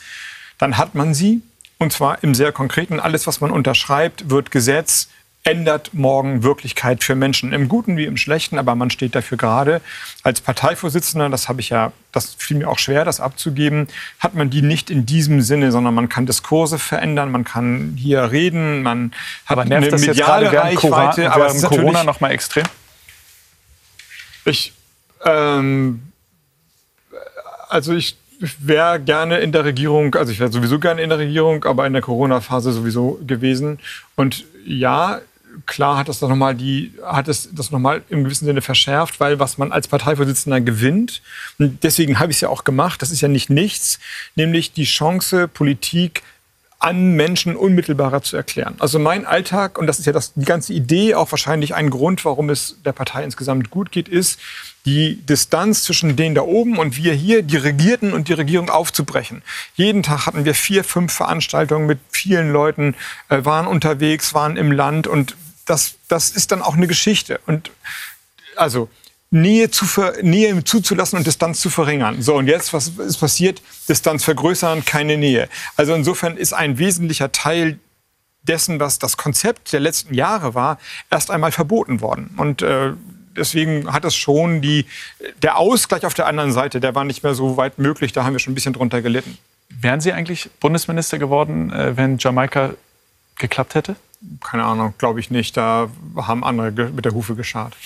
[0.59, 1.43] dann hat man sie.
[1.79, 5.09] Und zwar im sehr konkreten, alles, was man unterschreibt, wird Gesetz,
[5.44, 9.81] ändert morgen Wirklichkeit für Menschen, im Guten wie im Schlechten, aber man steht dafür gerade.
[10.22, 14.51] Als Parteivorsitzender, das habe ich ja, das fiel mir auch schwer, das abzugeben, hat man
[14.51, 19.12] die nicht in diesem Sinne, sondern man kann Diskurse verändern, man kann hier reden, man
[19.46, 21.22] hat aber eine das mediale jetzt während Reichweite.
[21.22, 22.64] Corona, aber während Corona noch mal extrem?
[24.44, 24.72] Ich,
[25.24, 26.12] ähm,
[27.68, 31.64] also ich wäre gerne in der Regierung, also ich wäre sowieso gerne in der Regierung,
[31.64, 33.79] aber in der Corona-Phase sowieso gewesen.
[34.14, 35.20] Und ja,
[35.66, 39.59] klar hat das nochmal die, hat es das nochmal im gewissen Sinne verschärft, weil was
[39.59, 41.22] man als Parteivorsitzender gewinnt,
[41.59, 43.98] und deswegen habe ich es ja auch gemacht, das ist ja nicht nichts,
[44.37, 46.22] nämlich die Chance, Politik
[46.81, 48.77] an Menschen unmittelbarer zu erklären.
[48.79, 52.25] Also mein Alltag, und das ist ja das, die ganze Idee, auch wahrscheinlich ein Grund,
[52.25, 54.38] warum es der Partei insgesamt gut geht, ist,
[54.87, 59.43] die Distanz zwischen denen da oben und wir hier, die Regierten und die Regierung aufzubrechen.
[59.75, 62.95] Jeden Tag hatten wir vier, fünf Veranstaltungen mit vielen Leuten,
[63.29, 65.37] äh, waren unterwegs, waren im Land und
[65.67, 67.41] das, das ist dann auch eine Geschichte.
[67.47, 67.73] Und
[68.57, 68.88] also
[69.31, 72.23] Nähe, zu ver, Nähe zuzulassen und Distanz zu verringern.
[72.23, 73.61] So, und jetzt, was ist passiert?
[73.88, 75.49] Distanz vergrößern, keine Nähe.
[75.77, 77.79] Also insofern ist ein wesentlicher Teil
[78.43, 80.79] dessen, was das Konzept der letzten Jahre war,
[81.11, 82.31] erst einmal verboten worden.
[82.38, 82.93] Und äh,
[83.37, 84.87] deswegen hat es schon die,
[85.43, 88.12] der Ausgleich auf der anderen Seite, der war nicht mehr so weit möglich.
[88.12, 89.37] Da haben wir schon ein bisschen drunter gelitten.
[89.69, 92.75] Wären Sie eigentlich Bundesminister geworden, äh, wenn Jamaika
[93.37, 93.97] geklappt hätte?
[94.43, 95.57] Keine Ahnung, glaube ich nicht.
[95.57, 97.77] Da haben andere mit der Hufe geschart.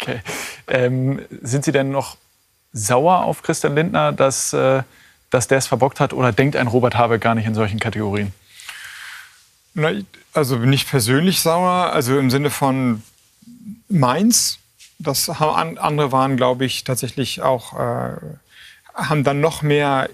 [0.00, 0.20] Okay.
[0.66, 2.16] Ähm, sind Sie denn noch
[2.72, 4.82] sauer auf Christian Lindner, dass, äh,
[5.30, 6.12] dass der es verbockt hat?
[6.12, 8.32] Oder denkt ein Robert Habeck gar nicht in solchen Kategorien?
[9.74, 9.90] Na,
[10.32, 13.02] also nicht persönlich sauer, also im Sinne von
[13.88, 14.58] meins
[14.98, 18.16] das haben, andere waren, glaube ich, tatsächlich auch, äh,
[18.94, 20.10] haben dann noch mehr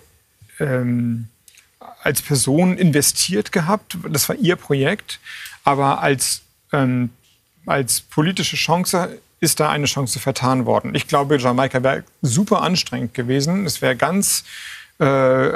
[0.61, 1.29] ähm,
[2.03, 3.99] als Person investiert gehabt.
[4.09, 5.19] Das war ihr Projekt.
[5.65, 7.11] Aber als, ähm,
[7.67, 10.95] als politische Chance ist da eine Chance vertan worden.
[10.95, 13.67] Ich glaube, Jamaika wäre super anstrengend gewesen.
[13.67, 14.45] Es wäre ganz
[14.99, 15.51] äh,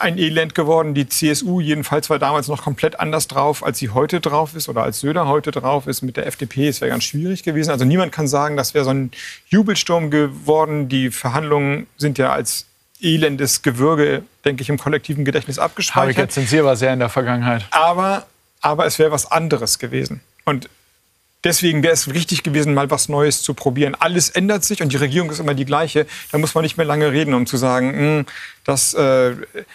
[0.00, 0.92] ein Elend geworden.
[0.94, 4.82] Die CSU jedenfalls war damals noch komplett anders drauf, als sie heute drauf ist oder
[4.82, 6.68] als Söder heute drauf ist mit der FDP.
[6.68, 7.70] Es wäre ganz schwierig gewesen.
[7.70, 9.10] Also niemand kann sagen, das wäre so ein
[9.48, 10.90] Jubelsturm geworden.
[10.90, 12.66] Die Verhandlungen sind ja als
[13.00, 16.02] elendes Gewürge, denke ich, im kollektiven Gedächtnis abgespeichert.
[16.02, 17.66] Habe ich jetzt sind Sie aber sehr in der Vergangenheit.
[17.70, 18.26] Aber,
[18.60, 20.20] aber es wäre was anderes gewesen.
[20.44, 20.68] Und
[21.44, 23.94] Deswegen wäre es richtig gewesen, mal was Neues zu probieren.
[23.94, 26.06] Alles ändert sich und die Regierung ist immer die gleiche.
[26.32, 28.26] Da muss man nicht mehr lange reden, um zu sagen, hm,
[28.64, 29.34] das, äh,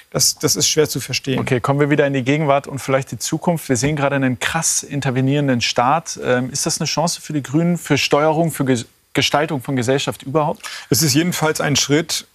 [0.10, 1.40] das, das ist schwer zu verstehen.
[1.40, 3.70] Okay, kommen wir wieder in die Gegenwart und vielleicht die Zukunft.
[3.70, 6.20] Wir sehen gerade einen krass intervenierenden Staat.
[6.24, 8.66] Ähm, ist das eine Chance für die Grünen, für Steuerung, für
[9.14, 10.68] Gestaltung von Gesellschaft überhaupt?
[10.90, 12.26] Es ist jedenfalls ein Schritt,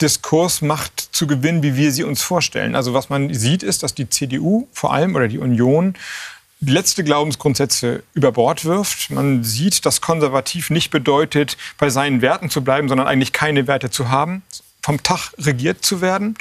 [0.00, 2.74] Diskursmacht zu gewinnen, wie wir sie uns vorstellen.
[2.74, 5.94] Also was man sieht, ist, dass die CDU vor allem oder die Union
[6.60, 9.10] letzte Glaubensgrundsätze über Bord wirft.
[9.10, 13.90] Man sieht, dass konservativ nicht bedeutet, bei seinen Werten zu bleiben, sondern eigentlich keine Werte
[13.90, 14.42] zu haben,
[14.82, 16.36] vom Tag regiert zu werden.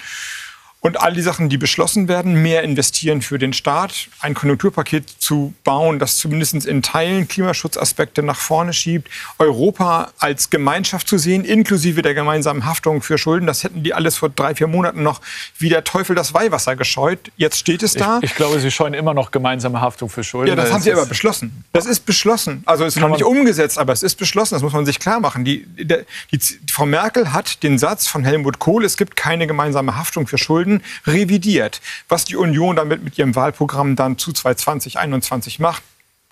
[0.85, 5.55] Und all die Sachen, die beschlossen werden, mehr investieren für den Staat, ein Konjunkturpaket zu
[5.63, 12.03] bauen, das zumindest in Teilen Klimaschutzaspekte nach vorne schiebt, Europa als Gemeinschaft zu sehen, inklusive
[12.03, 13.47] der gemeinsamen Haftung für Schulden.
[13.47, 15.21] Das hätten die alles vor drei, vier Monaten noch
[15.57, 17.31] wie der Teufel das Weihwasser gescheut.
[17.35, 18.19] Jetzt steht es da.
[18.21, 20.49] Ich, ich glaube, Sie scheuen immer noch gemeinsame Haftung für Schulden.
[20.49, 21.63] Ja, das haben Sie aber beschlossen.
[21.73, 22.61] Das ist beschlossen.
[22.67, 24.53] Also es ist noch nicht umgesetzt, aber es ist beschlossen.
[24.53, 25.45] Das muss man sich klar machen.
[25.45, 26.39] Die, die, die,
[26.71, 30.74] Frau Merkel hat den Satz von Helmut Kohl, es gibt keine gemeinsame Haftung für Schulden,
[31.05, 31.81] revidiert.
[32.09, 35.83] Was die Union damit mit ihrem Wahlprogramm dann zu 2021 macht,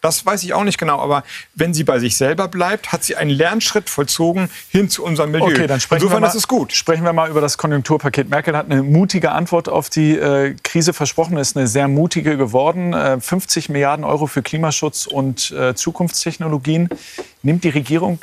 [0.03, 1.23] das weiß ich auch nicht genau, aber
[1.55, 5.45] wenn sie bei sich selber bleibt, hat sie einen Lernschritt vollzogen hin zu unserem Milieu.
[5.45, 6.73] Okay, dann sprechen Insofern wir mal, ist es gut.
[6.73, 8.29] Sprechen wir mal über das Konjunkturpaket.
[8.29, 12.91] Merkel hat eine mutige Antwort auf die äh, Krise versprochen, ist eine sehr mutige geworden.
[12.91, 16.89] Äh, 50 Milliarden Euro für Klimaschutz und äh, Zukunftstechnologien.
[17.41, 18.19] Nimmt die Regierung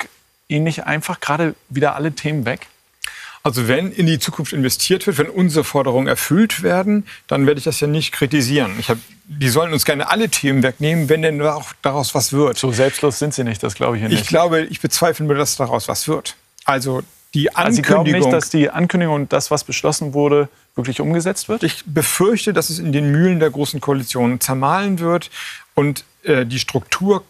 [0.48, 2.66] Ihnen nicht einfach gerade wieder alle Themen weg?
[3.42, 7.64] Also wenn in die Zukunft investiert wird, wenn unsere Forderungen erfüllt werden, dann werde ich
[7.64, 8.72] das ja nicht kritisieren.
[8.86, 12.58] Hab, die sollen uns gerne alle Themen wegnehmen, wenn denn auch daraus was wird.
[12.58, 14.20] So selbstlos sind sie nicht, das glaube ich nicht.
[14.20, 16.36] Ich glaube, ich bezweifle nur, dass daraus was wird.
[16.64, 17.02] Also
[17.34, 17.64] die Ankündigung.
[17.64, 21.62] Also Sie glauben nicht, dass die Ankündigung und das, was beschlossen wurde, wirklich umgesetzt wird?
[21.62, 25.30] Ich befürchte, dass es in den Mühlen der Großen Koalition zermahlen wird
[25.74, 27.24] und äh, die Struktur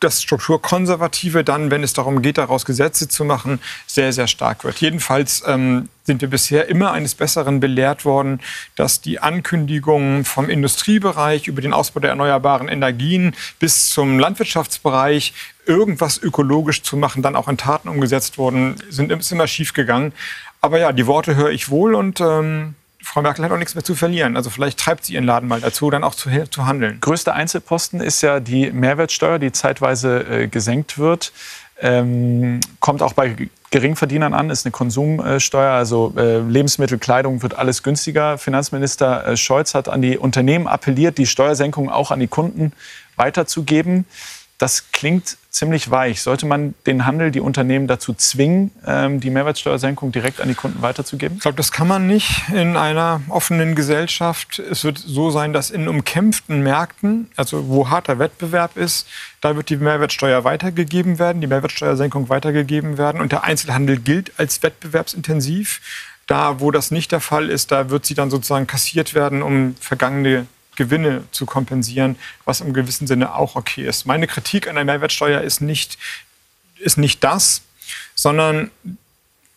[0.00, 4.78] das Strukturkonservative dann, wenn es darum geht, daraus Gesetze zu machen, sehr, sehr stark wird.
[4.78, 8.40] Jedenfalls ähm, sind wir bisher immer eines Besseren belehrt worden,
[8.74, 15.32] dass die Ankündigungen vom Industriebereich über den Ausbau der erneuerbaren Energien bis zum Landwirtschaftsbereich
[15.64, 20.12] irgendwas ökologisch zu machen, dann auch in Taten umgesetzt wurden, sind immer schief gegangen.
[20.60, 22.74] Aber ja, die Worte höre ich wohl und ähm,
[23.06, 24.36] Frau Merkel hat auch nichts mehr zu verlieren.
[24.36, 26.98] Also vielleicht treibt sie ihren Laden mal dazu, dann auch zu, zu handeln.
[27.00, 31.32] Größter Einzelposten ist ja die Mehrwertsteuer, die zeitweise äh, gesenkt wird.
[31.80, 37.84] Ähm, kommt auch bei Geringverdienern an, ist eine Konsumsteuer, also äh, Lebensmittel, Kleidung wird alles
[37.84, 38.38] günstiger.
[38.38, 42.72] Finanzminister äh, Scholz hat an die Unternehmen appelliert, die Steuersenkung auch an die Kunden
[43.14, 44.04] weiterzugeben.
[44.58, 46.22] Das klingt ziemlich weich.
[46.22, 50.80] Sollte man den Handel, die Unternehmen dazu zwingen, ähm, die Mehrwertsteuersenkung direkt an die Kunden
[50.80, 51.36] weiterzugeben?
[51.36, 54.58] Ich glaube, das kann man nicht in einer offenen Gesellschaft.
[54.58, 59.06] Es wird so sein, dass in umkämpften Märkten, also wo harter Wettbewerb ist,
[59.40, 63.20] da wird die Mehrwertsteuer weitergegeben werden, die Mehrwertsteuersenkung weitergegeben werden.
[63.20, 65.80] Und der Einzelhandel gilt als wettbewerbsintensiv.
[66.26, 69.76] Da, wo das nicht der Fall ist, da wird sie dann sozusagen kassiert werden, um
[69.80, 74.06] vergangene Gewinne zu kompensieren, was im gewissen Sinne auch okay ist.
[74.06, 75.98] Meine Kritik an der Mehrwertsteuer ist nicht,
[76.78, 77.62] ist nicht das,
[78.14, 78.70] sondern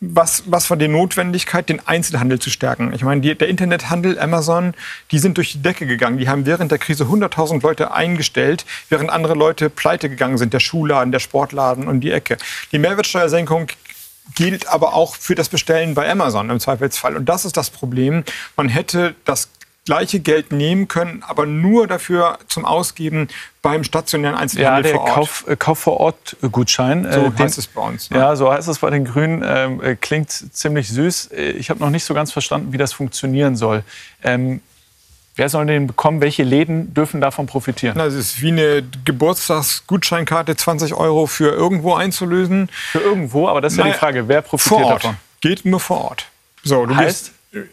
[0.01, 2.93] was, was von der Notwendigkeit, den Einzelhandel zu stärken.
[2.93, 4.73] Ich meine, die, der Internethandel, Amazon,
[5.11, 6.17] die sind durch die Decke gegangen.
[6.17, 10.61] Die haben während der Krise 100.000 Leute eingestellt, während andere Leute pleite gegangen sind, der
[10.61, 12.37] Schuhladen, der Sportladen und die Ecke.
[12.71, 13.67] Die Mehrwertsteuersenkung
[14.35, 17.17] gilt aber auch für das Bestellen bei Amazon im Zweifelsfall.
[17.17, 18.23] Und das ist das Problem.
[18.55, 19.49] Man hätte das
[19.89, 23.27] gleiche Geld nehmen können, aber nur dafür zum Ausgeben
[23.63, 25.15] beim stationären Einzelhandel ja, der vor Ort.
[25.15, 27.11] Kauf, äh, Kauf vor Ort Gutschein.
[27.11, 28.11] So äh, heißt es bei uns.
[28.11, 28.19] Ne?
[28.19, 29.43] Ja, so heißt es bei den Grünen.
[29.43, 31.31] Ähm, äh, klingt ziemlich süß.
[31.31, 33.81] Äh, ich habe noch nicht so ganz verstanden, wie das funktionieren soll.
[34.23, 34.61] Ähm,
[35.35, 36.21] wer soll den bekommen?
[36.21, 37.95] Welche Läden dürfen davon profitieren?
[37.97, 42.69] Na, es ist wie eine Geburtstagsgutscheinkarte, 20 Euro für irgendwo einzulösen.
[42.91, 45.03] Für irgendwo, aber das ist naja, ja die Frage, wer profitiert vor Ort.
[45.03, 45.17] davon?
[45.41, 46.27] Geht nur vor Ort.
[46.61, 47.33] So, du heißt?
[47.49, 47.69] Bist,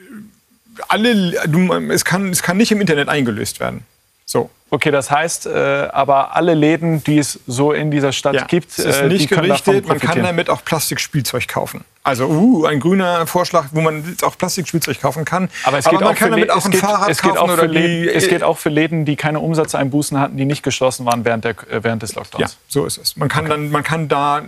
[0.88, 3.84] alle, du, es, kann, es kann nicht im Internet eingelöst werden.
[4.24, 4.50] So.
[4.68, 8.76] Okay, das heißt, äh, aber alle Läden, die es so in dieser Stadt ja, gibt,
[8.76, 9.86] es ist äh, nicht gerichtet.
[9.86, 11.84] Man kann damit auch Plastikspielzeug kaufen.
[12.02, 15.48] Also uh, ein grüner Vorschlag, wo man auch Plastikspielzeug kaufen kann.
[15.62, 18.08] Aber, es geht aber man kann damit auch ein geht, Fahrrad es kaufen oder Läden,
[18.08, 21.52] Es geht auch für Läden, die keine Umsatzeinbußen hatten, die nicht geschlossen waren während, der,
[21.70, 22.52] äh, während des Lockdowns.
[22.52, 23.16] Ja, so ist es.
[23.16, 23.54] Man kann okay.
[23.54, 24.42] dann, man kann da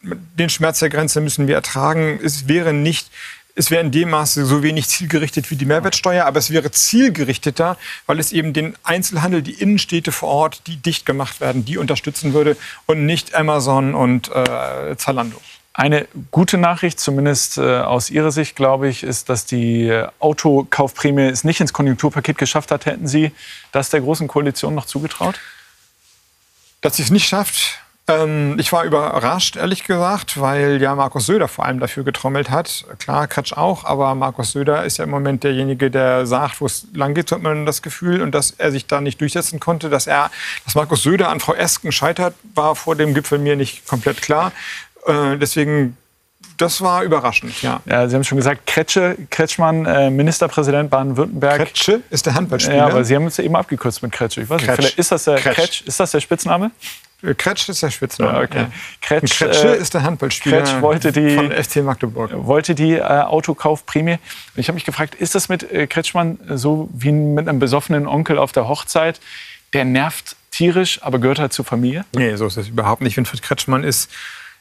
[0.00, 2.20] den Schmerz der Grenze müssen wir ertragen.
[2.22, 3.10] Es wäre nicht
[3.58, 7.76] es wäre in dem Maße so wenig zielgerichtet wie die Mehrwertsteuer, aber es wäre zielgerichteter,
[8.06, 12.34] weil es eben den Einzelhandel, die Innenstädte vor Ort, die dicht gemacht werden, die unterstützen
[12.34, 15.40] würde und nicht Amazon und äh, Zalando.
[15.72, 21.42] Eine gute Nachricht, zumindest äh, aus Ihrer Sicht, glaube ich, ist, dass die Autokaufprämie es
[21.42, 22.86] nicht ins Konjunkturpaket geschafft hat.
[22.86, 23.32] Hätten Sie
[23.72, 25.38] das der Großen Koalition noch zugetraut?
[26.80, 31.46] Dass sie es nicht schafft, ähm, ich war überrascht, ehrlich gesagt, weil ja Markus Söder
[31.46, 32.84] vor allem dafür getrommelt hat.
[32.98, 36.86] Klar, Kretsch auch, aber Markus Söder ist ja im Moment derjenige, der sagt, wo es
[36.94, 38.22] lang geht, hat man das Gefühl.
[38.22, 40.30] Und dass er sich da nicht durchsetzen konnte, dass er,
[40.64, 44.52] dass Markus Söder an Frau Esken scheitert, war vor dem Gipfel mir nicht komplett klar.
[45.06, 45.96] Äh, deswegen
[46.56, 47.80] das war überraschend, ja.
[47.86, 48.08] ja.
[48.08, 51.58] Sie haben schon gesagt, Kretsche, Kretschmann, äh, Ministerpräsident Baden-Württemberg.
[51.58, 52.76] Kretsche ist der Handballspieler.
[52.76, 54.42] Ja, aber Sie haben es eben abgekürzt mit Kretsche.
[54.42, 54.78] Ich weiß Kretsch.
[54.78, 55.56] nicht, ist das der Kretsch.
[55.56, 55.82] Kretsch.
[55.82, 56.72] Ist das der Spitzname?
[57.36, 58.38] Kretsch ist der Spitzname.
[58.38, 58.66] Ja, okay.
[59.00, 62.30] Kretsch, Kretsche äh, ist der Handballspieler Kretsch wollte die, von ST Magdeburg.
[62.34, 64.18] Wollte die äh, Autokaufprämie.
[64.54, 68.38] Ich habe mich gefragt, ist das mit äh, Kretschmann so wie mit einem besoffenen Onkel
[68.38, 69.20] auf der Hochzeit?
[69.72, 72.04] Der nervt tierisch, aber gehört halt zur Familie?
[72.14, 73.16] Nee, so ist es überhaupt nicht.
[73.16, 74.10] Winfried Kretschmann ist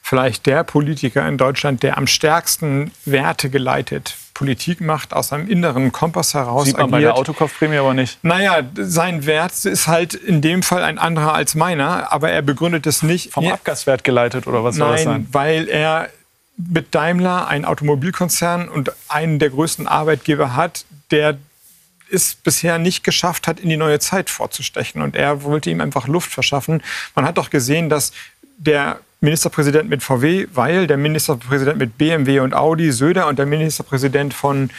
[0.01, 5.91] vielleicht der Politiker in Deutschland, der am stärksten Werte geleitet Politik macht, aus einem inneren
[5.91, 6.91] Kompass heraus Sieht man agiert.
[6.91, 8.23] bei der Autokaufprämie aber nicht.
[8.23, 12.85] Naja, sein Wert ist halt in dem Fall ein anderer als meiner, aber er begründet
[12.85, 13.33] es nicht.
[13.33, 15.27] Vom Abgaswert geleitet oder was soll Nein, das sein?
[15.31, 16.09] weil er
[16.55, 21.39] mit Daimler, ein Automobilkonzern und einen der größten Arbeitgeber hat, der
[22.11, 25.01] es bisher nicht geschafft hat, in die neue Zeit vorzustechen.
[25.01, 26.83] Und er wollte ihm einfach Luft verschaffen.
[27.15, 28.11] Man hat doch gesehen, dass
[28.59, 34.33] der Ministerpräsident mit VW, weil der Ministerpräsident mit BMW und Audi, Söder und der Ministerpräsident
[34.33, 34.69] von,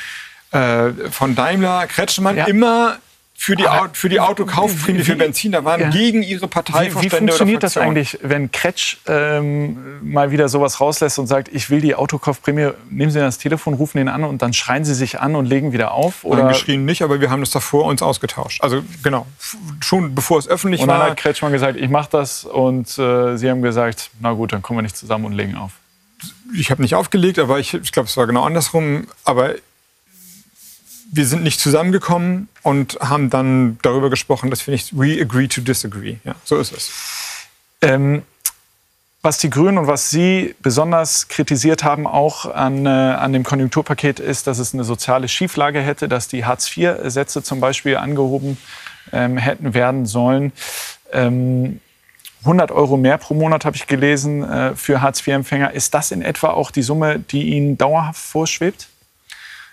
[0.52, 2.46] äh, von Daimler, Kretschmann, ja.
[2.46, 2.98] immer
[3.40, 5.90] für die, Aber für die Autokaufprämie für Benzin, da waren ja.
[5.90, 7.00] gegen ihre Parteivorstände.
[7.00, 11.70] Wie, wie funktioniert das eigentlich, wenn Kretsch ähm, mal wieder sowas rauslässt und sagt, ich
[11.70, 15.20] will die Autokaufprämie, nehmen Sie das Telefon, rufen ihn an und dann schreien Sie sich
[15.20, 16.24] an und legen wieder auf?
[16.24, 16.42] Oder?
[16.42, 18.60] Nein, geschrien nicht, aber wir haben das davor uns ausgetauscht.
[18.60, 19.24] Also genau,
[19.80, 20.96] schon bevor es öffentlich war.
[20.96, 24.52] Und dann hat Kretschmann gesagt, ich mache das und äh, Sie haben gesagt, na gut,
[24.52, 25.70] dann kommen wir nicht zusammen und legen auf.
[26.58, 29.06] ich habe nicht aufgelegt, aber ich, ich glaube, es war genau andersrum.
[29.24, 29.54] Aber
[31.10, 35.60] wir sind nicht zusammengekommen und haben dann darüber gesprochen, dass wir nicht we agree to
[35.60, 36.16] disagree.
[36.24, 36.90] Ja, so ist es.
[37.80, 38.22] Ähm,
[39.22, 44.20] was die Grünen und was Sie besonders kritisiert haben, auch an, äh, an dem Konjunkturpaket,
[44.20, 48.58] ist, dass es eine soziale Schieflage hätte, dass die Hartz-IV-Sätze zum Beispiel angehoben
[49.12, 50.52] ähm, hätten werden sollen.
[51.12, 51.80] Ähm,
[52.42, 55.72] 100 Euro mehr pro Monat habe ich gelesen äh, für Hartz-IV-Empfänger.
[55.72, 58.88] Ist das in etwa auch die Summe, die Ihnen dauerhaft vorschwebt?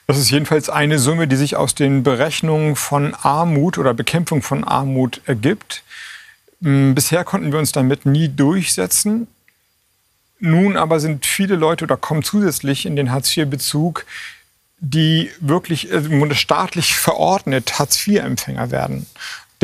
[0.07, 4.63] Das ist jedenfalls eine Summe, die sich aus den Berechnungen von Armut oder Bekämpfung von
[4.63, 5.83] Armut ergibt.
[6.61, 9.27] Hm, bisher konnten wir uns damit nie durchsetzen.
[10.39, 14.05] Nun aber sind viele Leute oder kommen zusätzlich in den Hartz-IV-Bezug,
[14.79, 19.07] die wirklich äh, staatlich verordnet Hartz-IV-Empfänger werden.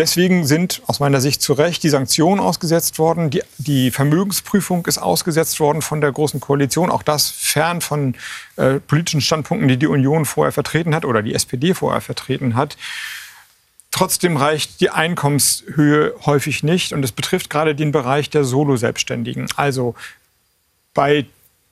[0.01, 3.29] Deswegen sind aus meiner Sicht zu Recht die Sanktionen ausgesetzt worden.
[3.29, 6.89] Die, die, Vermögensprüfung ist ausgesetzt worden von der Großen Koalition.
[6.89, 8.15] Auch das fern von
[8.55, 12.77] äh, politischen Standpunkten, die die Union vorher vertreten hat oder die SPD vorher vertreten hat.
[13.91, 16.93] Trotzdem reicht die Einkommenshöhe häufig nicht.
[16.93, 19.49] Und es betrifft gerade den Bereich der Solo-Selbstständigen.
[19.55, 19.93] Also
[20.95, 21.27] bei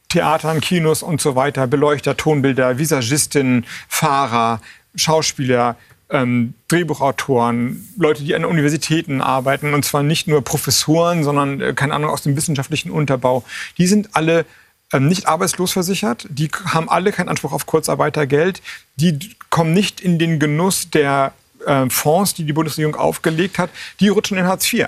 [0.09, 4.61] Theatern, Kinos und so weiter, Beleuchter, Tonbilder, Visagistinnen, Fahrer,
[4.93, 5.77] Schauspieler,
[6.09, 11.93] ähm, Drehbuchautoren, Leute, die an Universitäten arbeiten, und zwar nicht nur Professoren, sondern, äh, keine
[11.93, 13.43] Ahnung, aus dem wissenschaftlichen Unterbau,
[13.77, 14.45] die sind alle
[14.91, 18.61] ähm, nicht arbeitslos versichert, die haben alle keinen Anspruch auf Kurzarbeitergeld,
[18.95, 19.19] die
[19.49, 21.33] kommen nicht in den Genuss der
[21.65, 23.69] äh, Fonds, die die Bundesregierung aufgelegt hat,
[23.99, 24.87] die rutschen in Hartz IV.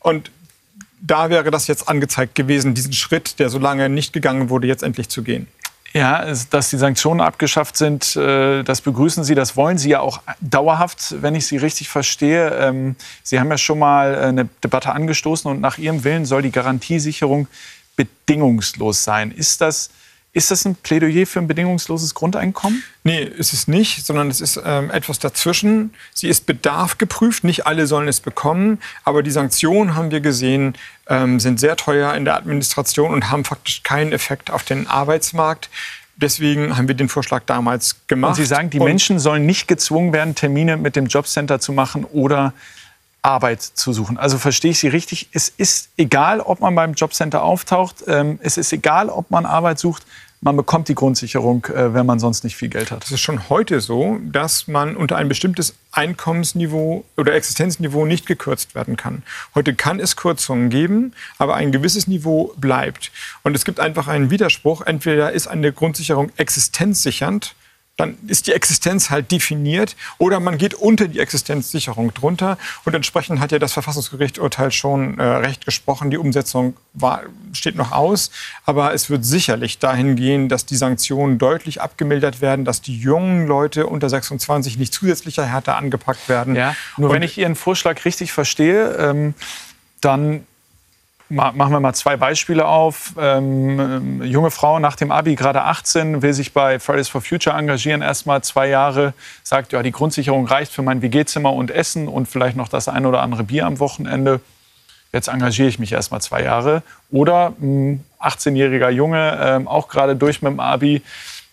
[0.00, 0.30] Und
[1.00, 4.82] da wäre das jetzt angezeigt gewesen, diesen Schritt, der so lange nicht gegangen wurde, jetzt
[4.82, 5.46] endlich zu gehen.
[5.96, 9.36] Ja, dass die Sanktionen abgeschafft sind, äh, das begrüßen Sie.
[9.36, 12.50] Das wollen Sie ja auch dauerhaft, wenn ich Sie richtig verstehe.
[12.50, 16.50] Ähm, Sie haben ja schon mal eine Debatte angestoßen und nach Ihrem Willen soll die
[16.50, 17.46] Garantiesicherung
[17.94, 19.30] bedingungslos sein.
[19.30, 19.90] Ist das
[20.34, 22.82] ist das ein Plädoyer für ein bedingungsloses Grundeinkommen?
[23.04, 25.94] Nee, ist es nicht, sondern es ist ähm, etwas dazwischen.
[26.12, 30.74] Sie ist bedarfgeprüft, nicht alle sollen es bekommen, aber die Sanktionen, haben wir gesehen,
[31.08, 35.68] ähm, sind sehr teuer in der Administration und haben faktisch keinen Effekt auf den Arbeitsmarkt.
[36.16, 38.30] Deswegen haben wir den Vorschlag damals gemacht.
[38.30, 41.72] Und Sie sagen, die und Menschen sollen nicht gezwungen werden, Termine mit dem Jobcenter zu
[41.72, 42.52] machen oder
[43.24, 44.18] Arbeit zu suchen.
[44.18, 48.58] Also verstehe ich Sie richtig, es ist egal, ob man beim Jobcenter auftaucht, ähm, es
[48.58, 50.04] ist egal, ob man Arbeit sucht,
[50.44, 53.04] man bekommt die Grundsicherung, äh, wenn man sonst nicht viel Geld hat.
[53.04, 58.74] Es ist schon heute so, dass man unter ein bestimmtes Einkommensniveau oder Existenzniveau nicht gekürzt
[58.74, 59.22] werden kann.
[59.54, 63.10] Heute kann es Kürzungen geben, aber ein gewisses Niveau bleibt.
[63.42, 64.82] Und es gibt einfach einen Widerspruch.
[64.82, 67.54] Entweder ist eine Grundsicherung existenzsichernd
[67.96, 72.58] dann ist die Existenz halt definiert oder man geht unter die Existenzsicherung drunter.
[72.84, 76.10] Und entsprechend hat ja das Verfassungsgericht-Urteil schon äh, recht gesprochen.
[76.10, 78.30] Die Umsetzung war, steht noch aus,
[78.64, 83.46] aber es wird sicherlich dahin gehen, dass die Sanktionen deutlich abgemildert werden, dass die jungen
[83.46, 86.56] Leute unter 26 nicht zusätzlicher härter angepackt werden.
[86.56, 89.34] Ja, nur Und wenn ich Ihren Vorschlag richtig verstehe, ähm,
[90.00, 90.44] dann
[91.34, 93.14] Machen wir mal zwei Beispiele auf.
[93.18, 98.02] Ähm, junge Frau nach dem Abi, gerade 18, will sich bei Fridays for Future engagieren,
[98.02, 102.28] erst mal zwei Jahre, sagt, ja, die Grundsicherung reicht für mein WG-Zimmer und Essen und
[102.28, 104.40] vielleicht noch das ein oder andere Bier am Wochenende.
[105.12, 106.84] Jetzt engagiere ich mich erst mal zwei Jahre.
[107.10, 111.02] Oder ein 18-jähriger Junge, ähm, auch gerade durch mit dem Abi,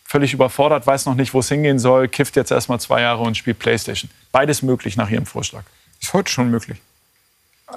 [0.05, 3.23] völlig überfordert, weiß noch nicht, wo es hingehen soll, kifft jetzt erst mal zwei Jahre
[3.23, 4.11] und spielt Playstation.
[4.31, 5.63] Beides möglich nach Ihrem Vorschlag.
[5.99, 6.77] Ist heute schon möglich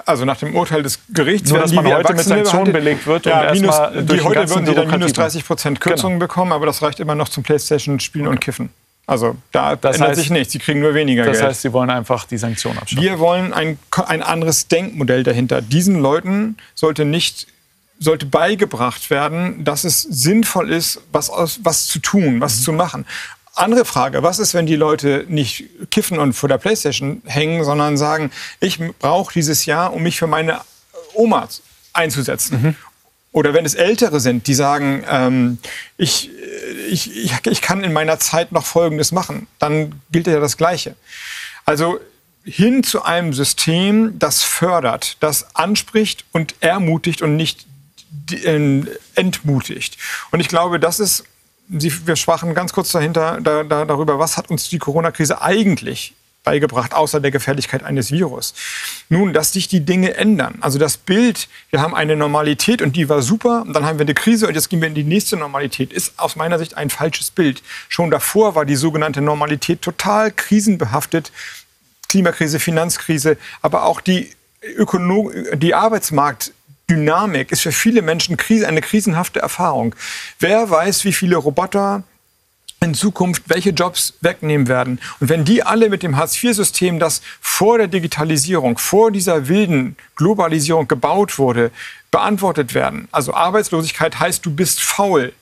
[0.05, 3.49] also nach dem Urteil des Gerichts, Nur, dass man heute mit Sanktionen belegt wird ja,
[3.49, 6.27] und minus, die heute würden sie dann minus 30 Prozent Kürzungen genau.
[6.27, 8.35] bekommen, aber das reicht immer noch zum Playstation-Spielen okay.
[8.35, 8.69] und Kiffen.
[9.07, 10.53] Also da das ändert heißt, sich nichts.
[10.53, 11.43] Sie kriegen nur weniger das Geld.
[11.43, 13.03] Das heißt, Sie wollen einfach die Sanktionen abschaffen.
[13.03, 13.77] Wir wollen ein,
[14.07, 15.61] ein anderes Denkmodell dahinter.
[15.61, 17.47] Diesen Leuten sollte nicht
[17.97, 22.63] sollte beigebracht werden, dass es sinnvoll ist, was, aus, was zu tun, was mhm.
[22.63, 23.05] zu machen.
[23.55, 27.97] Andere Frage, was ist, wenn die Leute nicht kiffen und vor der Playstation hängen, sondern
[27.97, 30.59] sagen, ich brauche dieses Jahr, um mich für meine
[31.13, 31.47] Oma
[31.93, 32.61] einzusetzen.
[32.61, 32.75] Mhm.
[33.31, 35.57] Oder wenn es Ältere sind, die sagen, ähm,
[35.97, 36.29] ich,
[36.89, 40.95] ich, ich, ich kann in meiner Zeit noch Folgendes machen, dann gilt ja das Gleiche.
[41.65, 41.99] Also
[42.45, 47.65] hin zu einem System, das fördert, das anspricht und ermutigt und nicht
[48.31, 48.83] äh,
[49.15, 49.97] entmutigt.
[50.31, 51.25] Und ich glaube, das ist
[51.69, 56.13] Sie, wir sprachen ganz kurz dahinter da, da, darüber, was hat uns die Corona-Krise eigentlich
[56.45, 58.53] beigebracht, außer der Gefährlichkeit eines Virus.
[59.09, 60.59] Nun, dass sich die Dinge ändern.
[60.61, 64.05] Also das Bild, wir haben eine Normalität und die war super, und dann haben wir
[64.05, 66.89] eine Krise und jetzt gehen wir in die nächste Normalität, ist aus meiner Sicht ein
[66.89, 67.63] falsches Bild.
[67.89, 71.31] Schon davor war die sogenannte Normalität total krisenbehaftet.
[72.07, 74.29] Klimakrise, Finanzkrise, aber auch die,
[74.77, 76.53] Ökono die Arbeitsmarkt
[76.89, 79.95] Dynamik ist für viele Menschen eine krisenhafte Erfahrung.
[80.39, 82.03] Wer weiß, wie viele Roboter
[82.81, 84.99] in Zukunft welche Jobs wegnehmen werden.
[85.19, 90.87] Und wenn die alle mit dem Hartz-IV-System, das vor der Digitalisierung, vor dieser wilden Globalisierung
[90.87, 91.71] gebaut wurde,
[92.11, 95.33] beantwortet werden, also Arbeitslosigkeit heißt, du bist faul,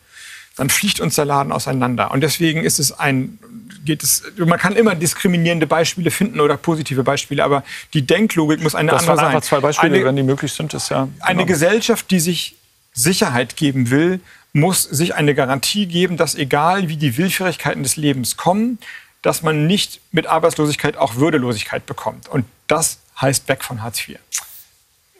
[0.56, 2.12] dann fliegt uns der Laden auseinander.
[2.12, 3.40] Und deswegen ist es ein,
[3.86, 8.76] geht es, man kann immer diskriminierende Beispiele finden oder positive Beispiele, aber die Denklogik muss
[8.76, 9.26] eine das andere sein.
[9.26, 11.08] Das einfach zwei Beispiele, eine, wenn die möglich sind, ist ja.
[11.20, 11.48] Eine genau.
[11.48, 12.56] Gesellschaft, die sich
[12.94, 14.20] Sicherheit geben will,
[14.54, 18.78] muss sich eine Garantie geben, dass egal wie die Willfährigkeiten des Lebens kommen,
[19.24, 22.28] dass man nicht mit Arbeitslosigkeit auch Würdelosigkeit bekommt.
[22.28, 24.20] Und das heißt weg von Hartz IV.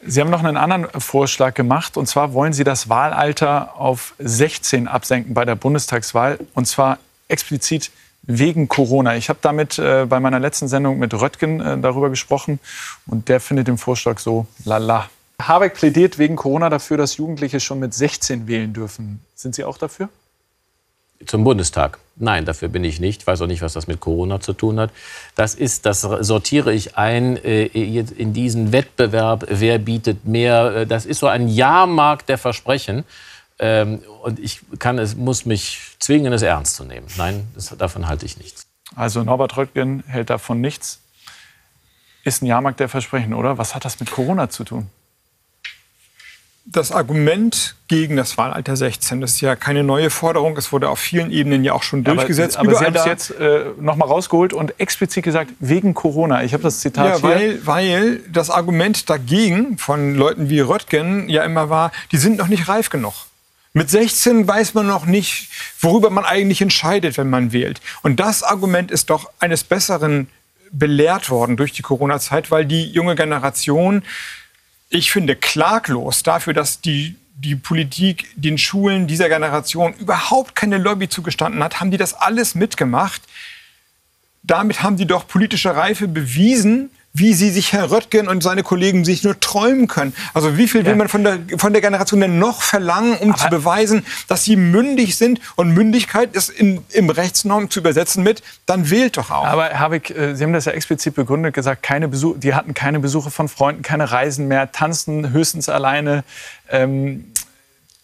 [0.06, 1.96] Sie haben noch einen anderen Vorschlag gemacht.
[1.96, 6.38] Und zwar wollen Sie das Wahlalter auf 16 absenken bei der Bundestagswahl.
[6.54, 6.98] Und zwar
[7.28, 7.90] explizit
[8.22, 9.16] wegen Corona.
[9.16, 12.58] Ich habe damit äh, bei meiner letzten Sendung mit Röttgen äh, darüber gesprochen.
[13.06, 15.08] Und der findet den Vorschlag so lala.
[15.40, 19.20] Habeck plädiert wegen Corona dafür, dass Jugendliche schon mit 16 wählen dürfen.
[19.34, 20.08] Sind Sie auch dafür?
[21.26, 21.98] Zum Bundestag.
[22.16, 23.22] Nein, dafür bin ich nicht.
[23.22, 24.90] Ich weiß auch nicht, was das mit Corona zu tun hat.
[25.34, 29.46] Das ist, das sortiere ich ein äh, in diesen Wettbewerb.
[29.48, 30.76] Wer bietet mehr?
[30.76, 33.04] Äh, das ist so ein Jahrmarkt der Versprechen.
[33.58, 37.06] Ähm, und ich kann es, muss mich zwingen, es ernst zu nehmen.
[37.16, 38.66] Nein, das, davon halte ich nichts.
[38.94, 41.00] Also Norbert Röttgen hält davon nichts.
[42.24, 43.58] Ist ein Jahrmarkt der Versprechen, oder?
[43.58, 44.90] Was hat das mit Corona zu tun?
[46.66, 50.98] Das Argument gegen das Wahlalter 16, das ist ja keine neue Forderung, es wurde auf
[50.98, 52.56] vielen Ebenen ja auch schon durchgesetzt.
[52.56, 56.42] Aber, aber Sie haben es jetzt äh, noch mal rausgeholt und explizit gesagt, wegen Corona.
[56.42, 61.44] Ich habe das Zitat ja, weil, weil das Argument dagegen von Leuten wie Röttgen ja
[61.44, 63.14] immer war, die sind noch nicht reif genug.
[63.74, 65.48] Mit 16 weiß man noch nicht,
[65.80, 67.80] worüber man eigentlich entscheidet, wenn man wählt.
[68.02, 70.28] Und das Argument ist doch eines Besseren
[70.70, 74.02] belehrt worden durch die Corona-Zeit, weil die junge Generation
[74.90, 81.08] ich finde, klaglos dafür, dass die, die Politik den Schulen dieser Generation überhaupt keine Lobby
[81.08, 83.22] zugestanden hat, haben die das alles mitgemacht.
[84.42, 89.04] Damit haben die doch politische Reife bewiesen, wie sie sich Herr Röttgen und seine Kollegen
[89.04, 90.12] sich nur träumen können.
[90.34, 90.88] Also wie viel ja.
[90.88, 94.42] will man von der, von der Generation denn noch verlangen, um Aber zu beweisen, dass
[94.42, 95.40] sie mündig sind?
[95.54, 99.46] Und Mündigkeit ist in, im Rechtsnorm zu übersetzen mit, dann wählt doch auch.
[99.46, 102.98] Aber Habeck, äh, Sie haben das ja explizit begründet, gesagt, keine Besuch, die hatten keine
[102.98, 106.24] Besuche von Freunden, keine Reisen mehr, tanzen höchstens alleine.
[106.68, 107.26] Ähm,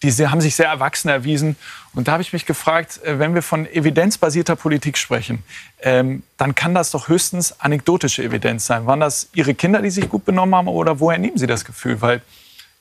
[0.03, 1.57] die haben sich sehr erwachsen erwiesen.
[1.94, 5.42] Und da habe ich mich gefragt, äh, wenn wir von evidenzbasierter Politik sprechen,
[5.82, 8.86] ähm, dann kann das doch höchstens anekdotische Evidenz sein.
[8.86, 12.01] Waren das Ihre Kinder, die sich gut benommen haben oder woher nehmen Sie das Gefühl?
[12.01, 12.22] Weil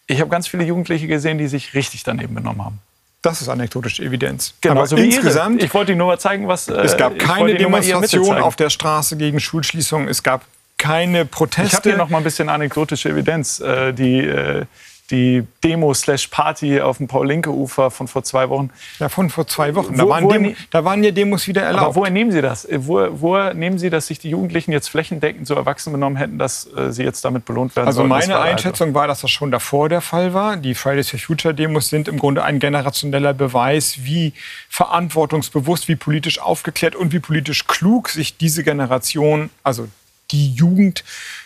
[0.08, 2.80] ich habe ganz viele Jugendliche gesehen, die sich richtig daneben benommen haben.
[3.22, 4.54] Das ist anekdotische Evidenz.
[4.62, 5.58] Genau, also insgesamt.
[5.58, 5.66] Ihre.
[5.66, 6.70] Ich wollte Ihnen nur mal zeigen, was.
[6.70, 10.08] es gab äh, keine Demonstration auf der Straße gegen Schulschließungen.
[10.08, 10.46] Es gab
[10.78, 11.68] keine Proteste.
[11.68, 13.60] Ich habe hier noch mal ein bisschen anekdotische Evidenz.
[13.60, 14.66] Äh, die
[15.12, 18.70] die Demo slash Party auf dem Paul-Linke-Ufer von vor zwei Wochen.
[19.00, 19.98] Ja, von vor zwei Wochen.
[19.98, 21.86] Da, wo, waren, Demo, da waren ja Demos wieder erlaubt.
[21.86, 22.68] Aber woher nehmen Sie das?
[22.72, 26.68] Wo, woher nehmen Sie, dass sich die Jugendlichen jetzt flächendeckend so erwachsen benommen hätten, dass
[26.76, 28.10] äh, sie jetzt damit belohnt werden Also sollen?
[28.10, 29.00] meine war Einschätzung also.
[29.00, 30.58] war, dass das schon davor der Fall war.
[30.58, 34.34] Die Fridays for Future Demos sind im Grunde ein generationeller Beweis, wie
[34.70, 39.88] verantwortungsbewusst, wie politisch aufgeklärt und wie politisch klug sich diese Generation, also
[40.32, 41.04] die Jugend,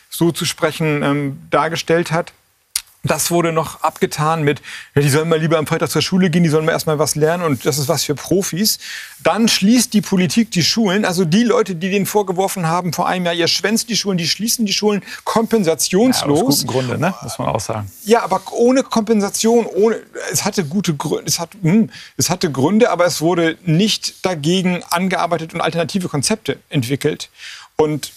[0.09, 2.33] so zu sprechen, ähm, dargestellt hat.
[3.05, 4.61] Das wurde noch abgetan mit,
[4.95, 7.15] ja, die sollen mal lieber am Freitag zur Schule gehen, die sollen mal erstmal was
[7.15, 8.79] lernen und das ist was für Profis.
[9.21, 13.25] Dann schließt die Politik die Schulen, also die Leute, die denen vorgeworfen haben vor einem
[13.25, 16.39] Jahr, ihr schwänzt die Schulen, die schließen die Schulen kompensationslos.
[16.39, 17.13] Ja, aus gutem Grunde, ne?
[17.21, 17.91] muss man auch sagen.
[18.05, 19.99] Ja, aber ohne Kompensation, ohne,
[20.31, 24.81] es hatte gute Gründe, es, hat, hm, es hatte Gründe, aber es wurde nicht dagegen
[24.89, 27.29] angearbeitet und alternative Konzepte entwickelt.
[27.75, 28.13] Und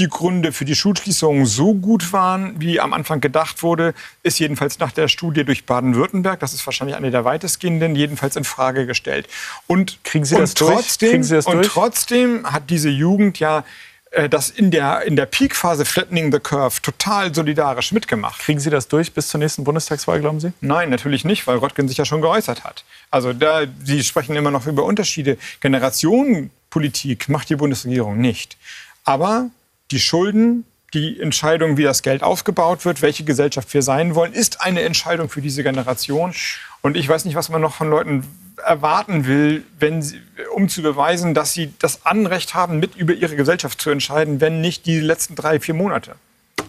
[0.00, 4.78] die Gründe für die Schulschließungen so gut waren, wie am Anfang gedacht wurde, ist jedenfalls
[4.78, 9.28] nach der Studie durch Baden-Württemberg, das ist wahrscheinlich eine der weitestgehenden, jedenfalls in Frage gestellt.
[9.66, 11.56] Und, Kriegen Sie das, und trotzdem, Kriegen Sie das durch?
[11.56, 13.64] Und trotzdem hat diese Jugend ja
[14.12, 18.40] äh, das in der, in der Peak-Phase Flattening the Curve total solidarisch mitgemacht.
[18.40, 20.52] Kriegen Sie das durch bis zur nächsten Bundestagswahl, glauben Sie?
[20.62, 22.84] Nein, natürlich nicht, weil Röttgen sich ja schon geäußert hat.
[23.10, 25.36] Also da, Sie sprechen immer noch über Unterschiede.
[25.60, 28.56] Generationenpolitik macht die Bundesregierung nicht.
[29.04, 29.50] Aber
[29.90, 30.64] die Schulden,
[30.94, 35.28] die Entscheidung, wie das Geld aufgebaut wird, welche Gesellschaft wir sein wollen, ist eine Entscheidung
[35.28, 36.34] für diese Generation.
[36.82, 38.24] Und ich weiß nicht, was man noch von Leuten
[38.66, 40.20] erwarten will, wenn sie,
[40.54, 44.60] um zu beweisen, dass sie das Anrecht haben, mit über ihre Gesellschaft zu entscheiden, wenn
[44.60, 46.16] nicht die letzten drei, vier Monate.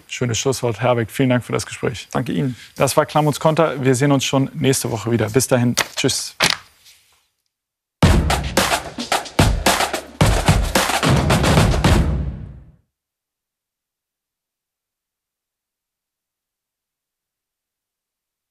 [0.07, 1.09] Schönes Schlusswort, Herbeck.
[1.09, 2.07] Vielen Dank für das Gespräch.
[2.11, 2.55] Danke Ihnen.
[2.75, 3.83] Das war Klamuts Konter.
[3.83, 5.29] Wir sehen uns schon nächste Woche wieder.
[5.29, 5.75] Bis dahin.
[5.95, 6.35] Tschüss.